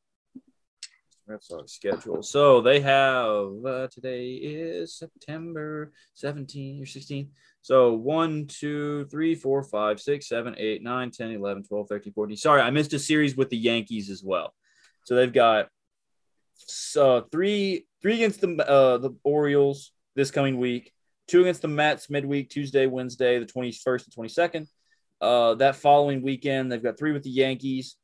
[1.28, 2.22] Red Sox schedule.
[2.22, 7.30] So they have uh, today is September 17 or 16.
[7.66, 12.38] So 1, 2, 3, 4, 5, 6, 7, 8, 9, 10, 11, 12, 13, 14.
[12.38, 14.54] Sorry, I missed a series with the Yankees as well.
[15.04, 15.70] So they've got
[16.96, 20.94] uh, three three against the uh, the Orioles this coming week,
[21.28, 24.68] two against the Mets midweek, Tuesday, Wednesday, the 21st and 22nd.
[25.20, 27.96] Uh, that following weekend, they've got three with the Yankees,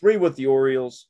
[0.00, 1.06] three with the Orioles,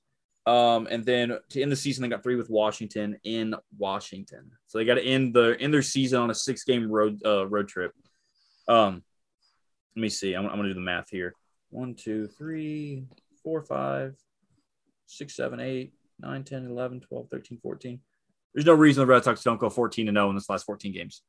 [0.47, 4.51] um, and then to end the season, they got three with Washington in Washington.
[4.67, 7.47] So they got to end the end their season on a six game road uh,
[7.47, 7.93] road trip.
[8.69, 9.03] Um,
[9.97, 10.35] let me see.
[10.35, 11.35] I'm, I'm gonna do the math here.
[11.71, 13.07] One, two, three,
[13.43, 14.17] four, five,
[15.07, 18.01] six, seven, eight, nine, 10, 11, 12, 13, 14.
[18.53, 20.93] There's no reason the Red Sox don't go 14 and 0 in this last 14
[20.93, 21.23] games.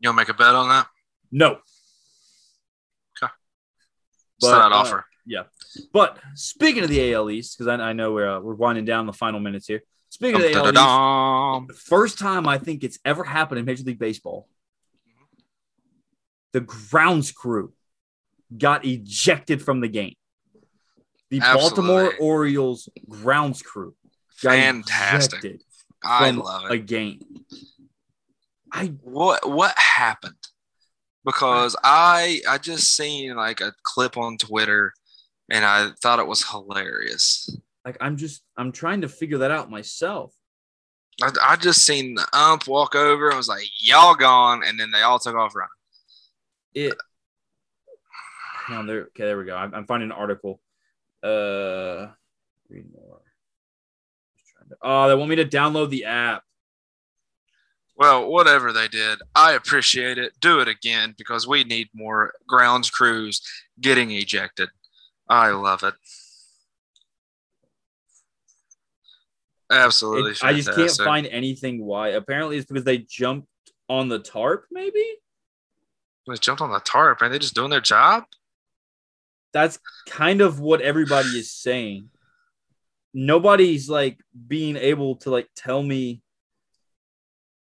[0.00, 0.86] You'll make a bet on that?
[1.32, 1.58] No.
[3.20, 3.32] Okay.
[4.40, 5.04] But, Send out uh, offer.
[5.92, 9.06] But speaking of the AL East, because I, I know we're uh, we're winding down
[9.06, 9.82] the final minutes here.
[10.08, 13.84] Speaking of the AL East, the first time I think it's ever happened in Major
[13.84, 14.48] League Baseball,
[16.52, 17.72] the grounds crew
[18.56, 20.14] got ejected from the game.
[21.30, 23.94] The Baltimore Orioles grounds crew
[24.42, 25.44] got Fantastic.
[25.44, 25.62] ejected
[26.02, 27.20] I love a game.
[28.72, 30.34] I What what happened?
[31.24, 34.94] Because I I just seen like a clip on Twitter
[35.50, 37.48] and I thought it was hilarious.
[37.84, 40.34] like I'm just I'm trying to figure that out myself.
[41.22, 44.90] I, I just seen the ump walk over and was like, "Y'all gone," and then
[44.90, 45.68] they all took off running.
[46.74, 46.94] It.
[48.66, 49.00] Hang on there.
[49.06, 49.56] Okay, there we go.
[49.56, 50.60] I'm, I'm finding an article.
[51.22, 52.08] Uh,
[52.68, 53.20] read more.
[54.54, 56.44] Trying to- Oh, they want me to download the app.
[57.96, 60.34] Well, whatever they did, I appreciate it.
[60.40, 63.40] Do it again because we need more grounds crews
[63.80, 64.68] getting ejected.
[65.28, 65.94] I love it.
[69.70, 70.32] Absolutely.
[70.32, 72.08] It- I just can't find anything why.
[72.08, 73.48] Apparently, it's because they jumped
[73.88, 74.66] on the tarp.
[74.70, 75.04] Maybe
[76.26, 78.24] They jumped on the tarp and they just doing their job.
[79.54, 82.10] that's kind of what everybody is saying.
[83.14, 86.20] Nobody's like being able to like tell me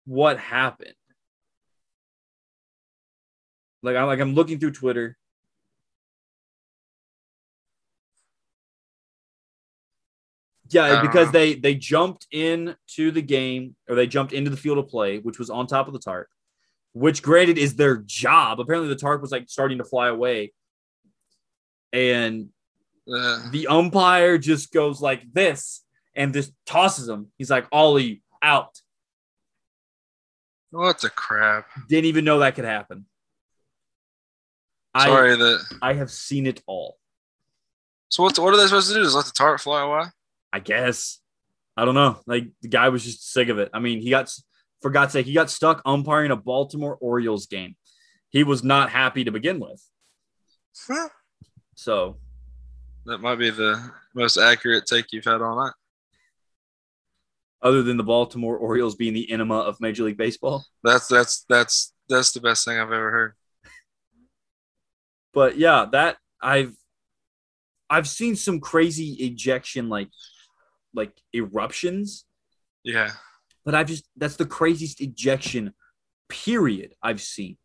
[0.06, 0.94] what happened.
[3.82, 5.18] Like I'm like I'm looking through Twitter
[10.74, 14.78] Yeah, because they they jumped in to the game or they jumped into the field
[14.78, 16.28] of play, which was on top of the tarp,
[16.94, 18.60] which granted is their job.
[18.60, 20.54] Apparently, the tarp was like starting to fly away,
[21.94, 22.50] and
[23.12, 25.84] Uh, the umpire just goes like this
[26.16, 27.32] and just tosses him.
[27.38, 28.80] He's like, "Ollie out."
[30.70, 31.68] what the crap?
[31.90, 33.06] Didn't even know that could happen.
[34.94, 35.78] I Sorry that.
[35.82, 36.98] I have seen it all.
[38.10, 38.38] So what?
[38.40, 39.04] What are they supposed to do?
[39.04, 40.06] Just let the tarp fly away?
[40.54, 41.20] I guess.
[41.78, 42.20] I don't know.
[42.28, 43.70] Like the guy was just sick of it.
[43.74, 44.32] I mean, he got
[44.82, 47.76] for God's sake, he got stuck umpiring a Baltimore Orioles game.
[48.30, 49.82] He was not happy to begin with.
[50.88, 51.10] Huh.
[51.76, 52.18] So
[53.06, 55.74] That might be the most accurate take you've had all night.
[57.62, 60.66] other than the Baltimore Orioles being the enema of Major League Baseball.
[60.84, 63.34] That's that's that's that's the best thing I've ever heard.
[65.34, 66.76] But yeah, that I've
[67.90, 70.10] I've seen some crazy ejection like
[70.94, 72.26] like eruptions,
[72.84, 73.12] Yeah.
[73.66, 75.74] but I've just that's the craziest ejection
[76.30, 77.58] period I've seen.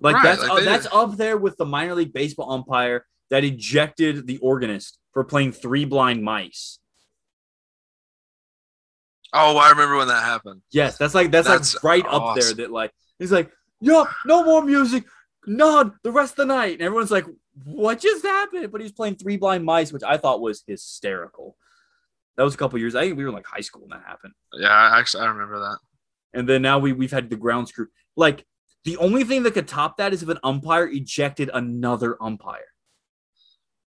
[0.00, 3.44] Like Right, that's like uh, that's up there with the minor league baseball umpire that
[3.44, 6.78] ejected the organist for playing three blind mice.
[9.32, 10.62] Oh, I remember when that happened.
[10.70, 12.54] Yes, that's like that's, That's like right up there.
[12.54, 15.04] That like he's like, yo, no more music,
[15.46, 17.26] none the rest of the night, and everyone's like,
[17.64, 18.70] what just happened?
[18.72, 21.56] But he's playing three blind mice, which I thought was hysterical.
[22.38, 22.94] That was a couple years.
[22.94, 24.32] I think we were in like high school when that happened.
[24.54, 25.78] Yeah, I actually I remember that.
[26.32, 27.88] And then now we we've had the ground screw.
[28.16, 28.46] Like
[28.84, 32.64] the only thing that could top that is if an umpire ejected another umpire.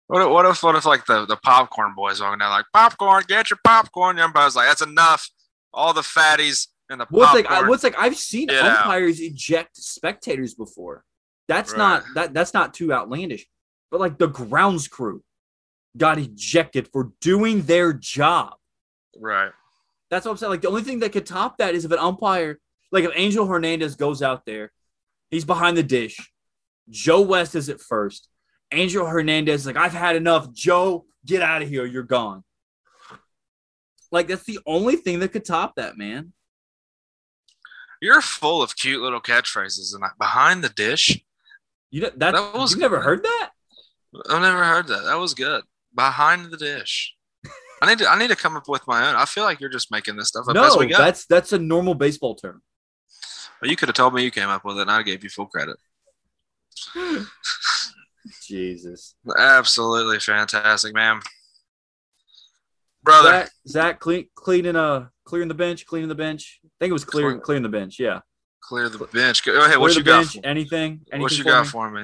[0.07, 3.23] What if, what if what if like the, the popcorn boys walking down like popcorn,
[3.27, 4.15] get your popcorn.
[4.15, 5.29] The umpire's like, that's enough.
[5.71, 7.43] All the fatties and the What's popcorn.
[7.43, 8.77] like I, what's like I've seen Get out.
[8.79, 11.03] umpires eject spectators before.
[11.47, 11.77] That's Right.
[11.77, 13.45] not that that's not too outlandish.
[13.91, 15.23] But like the grounds crew
[15.97, 18.53] got ejected for doing their job.
[19.19, 19.51] right.
[20.09, 20.49] That's what I'm saying.
[20.49, 22.59] Like the only thing that could top that is if an umpire,
[22.91, 24.71] like if Angel Hernandez goes out there,
[25.29, 26.31] he's behind the dish.
[26.89, 28.27] Joe West is at first.
[28.71, 30.51] Angel Hernandez is like, I've had enough.
[30.51, 31.85] Joe, get out of here.
[31.85, 32.43] You're gone.
[34.11, 36.33] Like that's the only thing that could top that, man.
[38.01, 41.19] You're full of cute little catchphrases and behind the dish.
[41.91, 43.51] You know that, was- you've never heard that?
[44.27, 45.03] I've never heard that.
[45.03, 45.63] That was good.
[45.99, 47.13] Behind the dish.
[47.81, 49.15] I need to I need to come up with my own.
[49.15, 50.97] I feel like you're just making this stuff up as No, we go.
[50.97, 52.61] that's that's a normal baseball term.
[53.61, 55.29] Well, you could have told me you came up with it and I gave you
[55.29, 55.75] full credit.
[58.47, 59.15] Jesus.
[59.37, 61.19] Absolutely fantastic, man.
[63.03, 63.29] Brother.
[63.29, 66.59] Zack, Zack clean, cleaning uh clearing the bench, cleaning the bench.
[66.65, 67.99] I think it was clearing Clear- clearing the bench.
[67.99, 68.19] Yeah.
[68.69, 69.43] Clear the bench.
[69.43, 69.65] Go ahead.
[69.65, 70.19] Clear What you got?
[70.19, 70.33] bench.
[70.35, 71.01] For, Anything?
[71.11, 71.21] Anything?
[71.21, 71.69] what you for got me?
[71.71, 72.01] for me?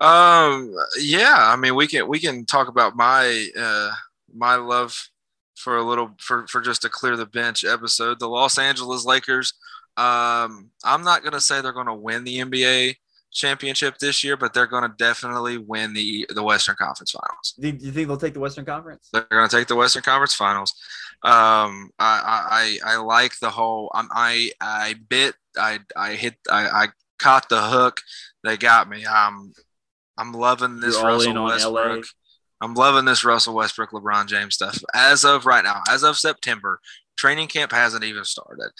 [0.00, 0.72] Um.
[1.00, 1.34] Yeah.
[1.36, 3.90] I mean, we can we can talk about my uh
[4.32, 5.08] my love
[5.56, 8.20] for a little for for just a clear the bench episode.
[8.20, 9.52] The Los Angeles Lakers.
[9.96, 10.70] Um.
[10.84, 12.94] I'm not gonna say they're gonna win the NBA
[13.32, 17.54] championship this year, but they're gonna definitely win the the Western Conference Finals.
[17.58, 19.08] Do do you think they'll take the Western Conference?
[19.12, 20.72] They're going to take the Western Conference Finals.
[21.26, 23.90] Um, I, I, I like the whole.
[23.92, 25.34] I'm, I, I bit.
[25.58, 26.36] I, I hit.
[26.48, 28.00] I, I caught the hook.
[28.44, 29.04] They got me.
[29.04, 29.52] I'm,
[30.16, 31.74] I'm loving this You're Russell Westbrook.
[31.74, 32.02] LA.
[32.60, 34.78] I'm loving this Russell Westbrook, LeBron James stuff.
[34.94, 36.78] As of right now, as of September,
[37.16, 38.70] training camp hasn't even started.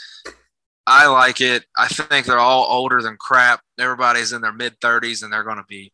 [0.86, 1.64] I like it.
[1.76, 3.61] I think they're all older than crap.
[3.78, 5.90] Everybody's in their mid 30s, and they're going to be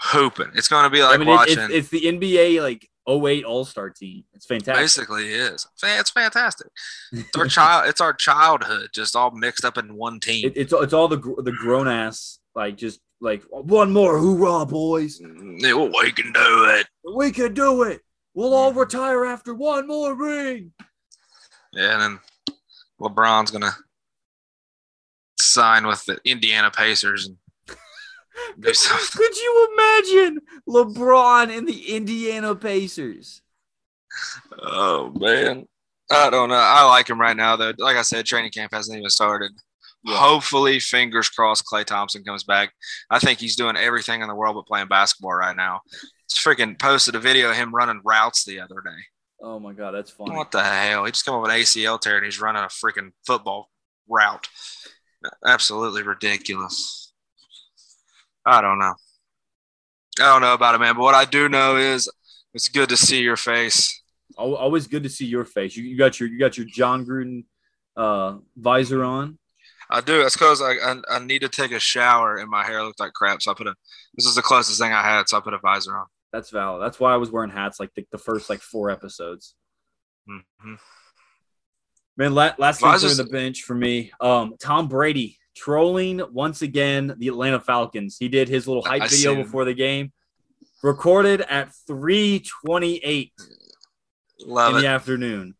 [0.00, 0.50] hooping.
[0.54, 1.60] It's going to be like I mean, watching.
[1.60, 4.24] it's, it's the NBA like 08 All Star team.
[4.32, 4.82] It's fantastic.
[4.82, 5.66] Basically, is.
[5.82, 6.68] It's fantastic.
[7.12, 7.88] It's our child.
[7.88, 10.46] It's our childhood, just all mixed up in one team.
[10.46, 15.20] It, it's it's all the the grown ass like just like one more hoorah, boys.
[15.20, 16.86] Yeah, well, we can do it.
[17.14, 18.00] We can do it.
[18.34, 18.78] We'll all Mm-hmm.
[18.80, 20.72] retire after one more ring.
[21.72, 22.20] Yeah, and then
[23.00, 23.72] LeBron's gonna
[25.38, 27.36] sign with the Indiana Pacers and
[28.58, 29.08] do something.
[29.12, 33.42] Could you imagine LeBron and the Indiana Pacers?
[34.62, 35.66] Oh man,
[36.10, 36.54] I don't know.
[36.54, 37.72] I like him right now though.
[37.78, 39.52] Like I said, training camp hasn't even started.
[40.04, 40.18] Yeah.
[40.18, 42.72] Hopefully, fingers crossed, Klay Thompson comes back.
[43.08, 45.80] I think he's doing everything in the world but playing basketball right now.
[46.28, 49.02] Just freaking posted a video of him running routes the other day.
[49.42, 50.36] Oh my god, that's funny.
[50.36, 51.04] What the hell?
[51.04, 53.70] He just come up with an ACL tear and he's running a freaking football
[54.08, 54.48] route.
[55.46, 57.03] Absolutely ridiculous.
[58.46, 58.94] I don't know.
[60.20, 60.94] I don't know about it, man.
[60.94, 62.10] But what I do know is
[62.52, 64.00] it's good to see your face.
[64.36, 65.76] Always good to see your face.
[65.76, 67.44] You, you got your you got your Jon Gruden
[67.96, 69.38] uh, visor on.
[69.90, 70.22] I do.
[70.22, 73.12] That's because I, I I need to take a shower and my hair looked like
[73.12, 73.42] crap.
[73.42, 73.74] So I put a.
[74.14, 76.06] This is the closest thing I had, so I put a visor on.
[76.32, 76.82] That's valid.
[76.82, 79.54] That's why I was wearing hats like the, the first like four episodes.
[80.28, 80.78] Mhm.
[82.16, 84.12] Man, la- last thing Well, I on just- the bench for me.
[84.20, 88.16] Um, Tom Brady trolling once again the Atlanta Falcons.
[88.18, 90.12] He did his little hype I video before the game,
[90.82, 93.32] recorded at 3:28
[94.46, 95.54] Love in the afternoon.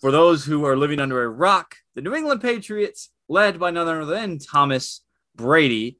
[0.00, 3.86] For those who are living under a rock, the New England Patriots, led by none
[3.86, 5.02] other than Thomas
[5.36, 5.98] Brady,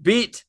[0.00, 0.44] beat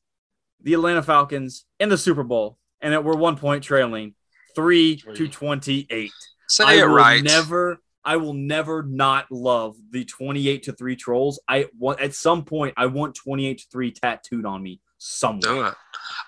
[0.62, 4.14] the Atlanta Falcons in the Super Bowl, and it were one point trailing,
[4.54, 6.12] three to twenty-eight.
[6.48, 7.22] Say I it will right.
[7.22, 11.40] never, I will never not love the twenty-eight to three trolls.
[11.48, 15.40] I want at some point, I want twenty-eight to three tattooed on me somewhere.
[15.54, 15.74] do it.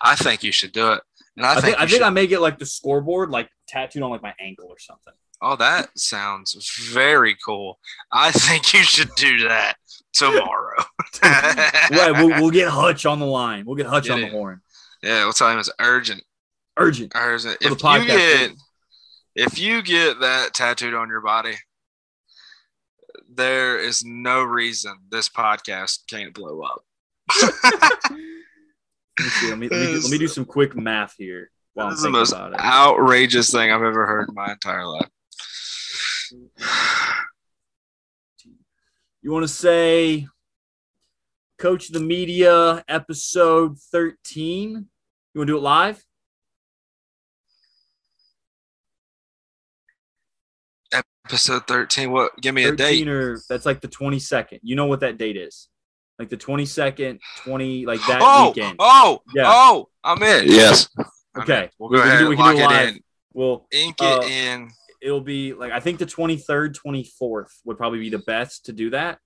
[0.02, 1.02] I think you should do it.
[1.36, 3.48] And I, I think, think, I think should- I may get like the scoreboard, like
[3.68, 5.14] tattooed on like my ankle or something.
[5.40, 7.78] Oh, that sounds very cool.
[8.10, 9.76] I think you should do that
[10.12, 10.82] tomorrow.
[11.22, 13.64] right, we'll, we'll get Hutch on the line.
[13.64, 14.60] We'll get Hutch Get on the horn.
[15.00, 16.24] yeah, we'll tell him it's urgent.
[16.76, 17.12] Urgent.
[17.14, 17.56] Urgent.
[17.62, 18.50] For the If you get
[19.36, 21.54] if you get that tattooed on your body,
[23.38, 26.82] there is no reason this podcast can't blow up.
[27.40, 28.12] Let
[29.20, 29.48] me see.
[29.48, 32.02] Let me, let me, do, let me do some quick math here while This is
[32.02, 35.08] the most outrageous thing I've ever heard in my entire life.
[39.22, 40.26] You want to say
[41.58, 44.70] Coach the Media episode 13?
[45.34, 46.04] You want to do it live?
[51.28, 52.10] Episode 13.
[52.10, 52.32] What?
[52.40, 53.06] Give me a date.
[53.06, 54.60] or that's like the 22nd.
[54.62, 55.68] You know what that date is?
[56.18, 58.76] Like the 22nd, 20, like that Oh, weekend.
[58.78, 59.44] oh, Yeah.
[59.46, 60.44] oh, I'm in.
[60.46, 60.88] Yes.
[61.38, 61.64] Okay.
[61.64, 61.70] in.
[61.78, 62.88] We'll We- go we can ahead do- we and can do it live.
[62.88, 63.00] in.
[63.34, 64.70] Well, Ink Uh, it in.
[65.02, 68.88] it'll be like I think the 23rd, 24th would probably be the best to do
[68.90, 69.18] that.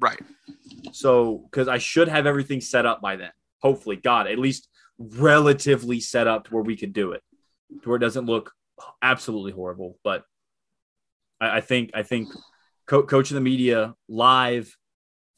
[0.00, 0.18] Right.
[0.92, 3.30] So, because I should have everything set up by then.
[3.60, 7.22] Hopefully, God, at least relatively set up to where we could do it,
[7.82, 8.52] to where it doesn't look
[9.02, 9.98] absolutely horrible.
[10.02, 10.24] But
[11.44, 12.28] I, I think I think
[12.86, 14.76] Co- coach of the media live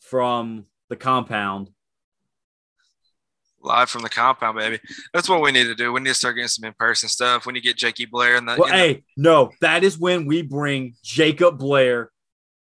[0.00, 1.70] from the compound.
[3.62, 4.78] Live from the compound, baby.
[5.12, 5.92] That's what we need to do.
[5.92, 7.46] We need to start getting some in person stuff.
[7.46, 8.57] We need to get Jakey Blair and the.
[8.57, 12.11] Well, in the- hey, no, that is when we bring Jacob Blair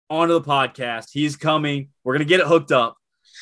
[0.10, 1.08] onto the podcast.
[1.12, 1.90] He's coming.
[2.04, 2.96] We're gonna get it hooked up.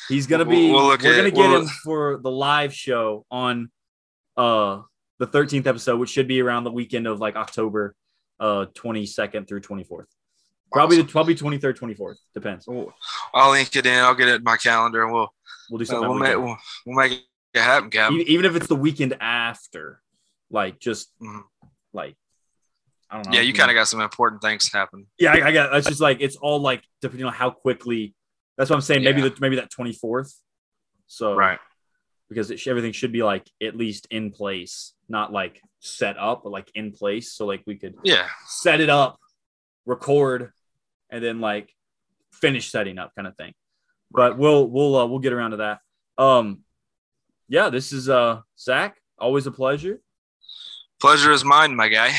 [0.08, 0.70] He's gonna be.
[0.70, 3.70] We'll- we'll we're gonna get we'll- him for the live show on
[4.36, 4.82] uh
[5.18, 7.94] the 13th episode, which should be around the weekend of like October
[8.40, 10.06] uh 22nd through 24th.
[10.72, 12.16] Probably the probably 23rd, 24th.
[12.34, 12.66] Depends.
[13.32, 13.98] I'll link it in.
[13.98, 15.32] I'll get it in my calendar, and we'll
[15.70, 16.08] We'll do uh, something.
[16.10, 17.12] we'll, make, we'll, we'll make
[17.54, 18.10] it happen, Cap.
[18.12, 20.00] even, if it's the weekend after,
[20.50, 21.42] like just Mhm.
[21.92, 22.16] like
[23.10, 23.36] I don't know.
[23.36, 25.06] Yeah, you kind of got some important things happen.
[25.18, 25.74] Yeah, I, I got.
[25.76, 28.14] It's just like it's all like depending on how quickly.
[28.58, 29.04] That's what I'm saying.
[29.04, 29.28] Maybe Yeah.
[29.28, 30.32] the maybe that 24th.
[31.06, 31.58] So Right.
[32.28, 36.42] because it, sh- everything should be like at least in place, not like set up,
[36.44, 37.32] but like in place.
[37.32, 38.26] So like we could Yeah.
[38.46, 39.18] set it up,
[39.86, 40.52] record,
[41.10, 41.72] and then like
[42.32, 43.52] finish setting up, kind of thing.
[44.10, 45.78] But we'll we'll uh, we'll get around to that.
[46.18, 46.60] Um,
[47.48, 48.96] yeah, this is uh Zack.
[49.18, 50.00] Always a pleasure.
[51.00, 52.12] Pleasure is mine, my guy.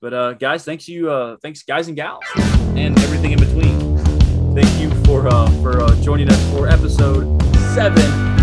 [0.00, 2.24] But uh, guys, thanks you, uh, thanks guys and gals,
[2.74, 3.98] and everything in between.
[4.52, 7.40] Thank you for uh, for uh, joining us for episode
[7.74, 8.02] seven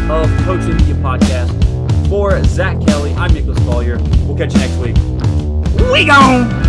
[0.09, 1.51] of Coaching Media Podcast.
[2.07, 3.97] For Zack Kelly, I'm Nicholas Collier.
[4.25, 4.95] We'll catch you next week.
[5.91, 6.68] We gone.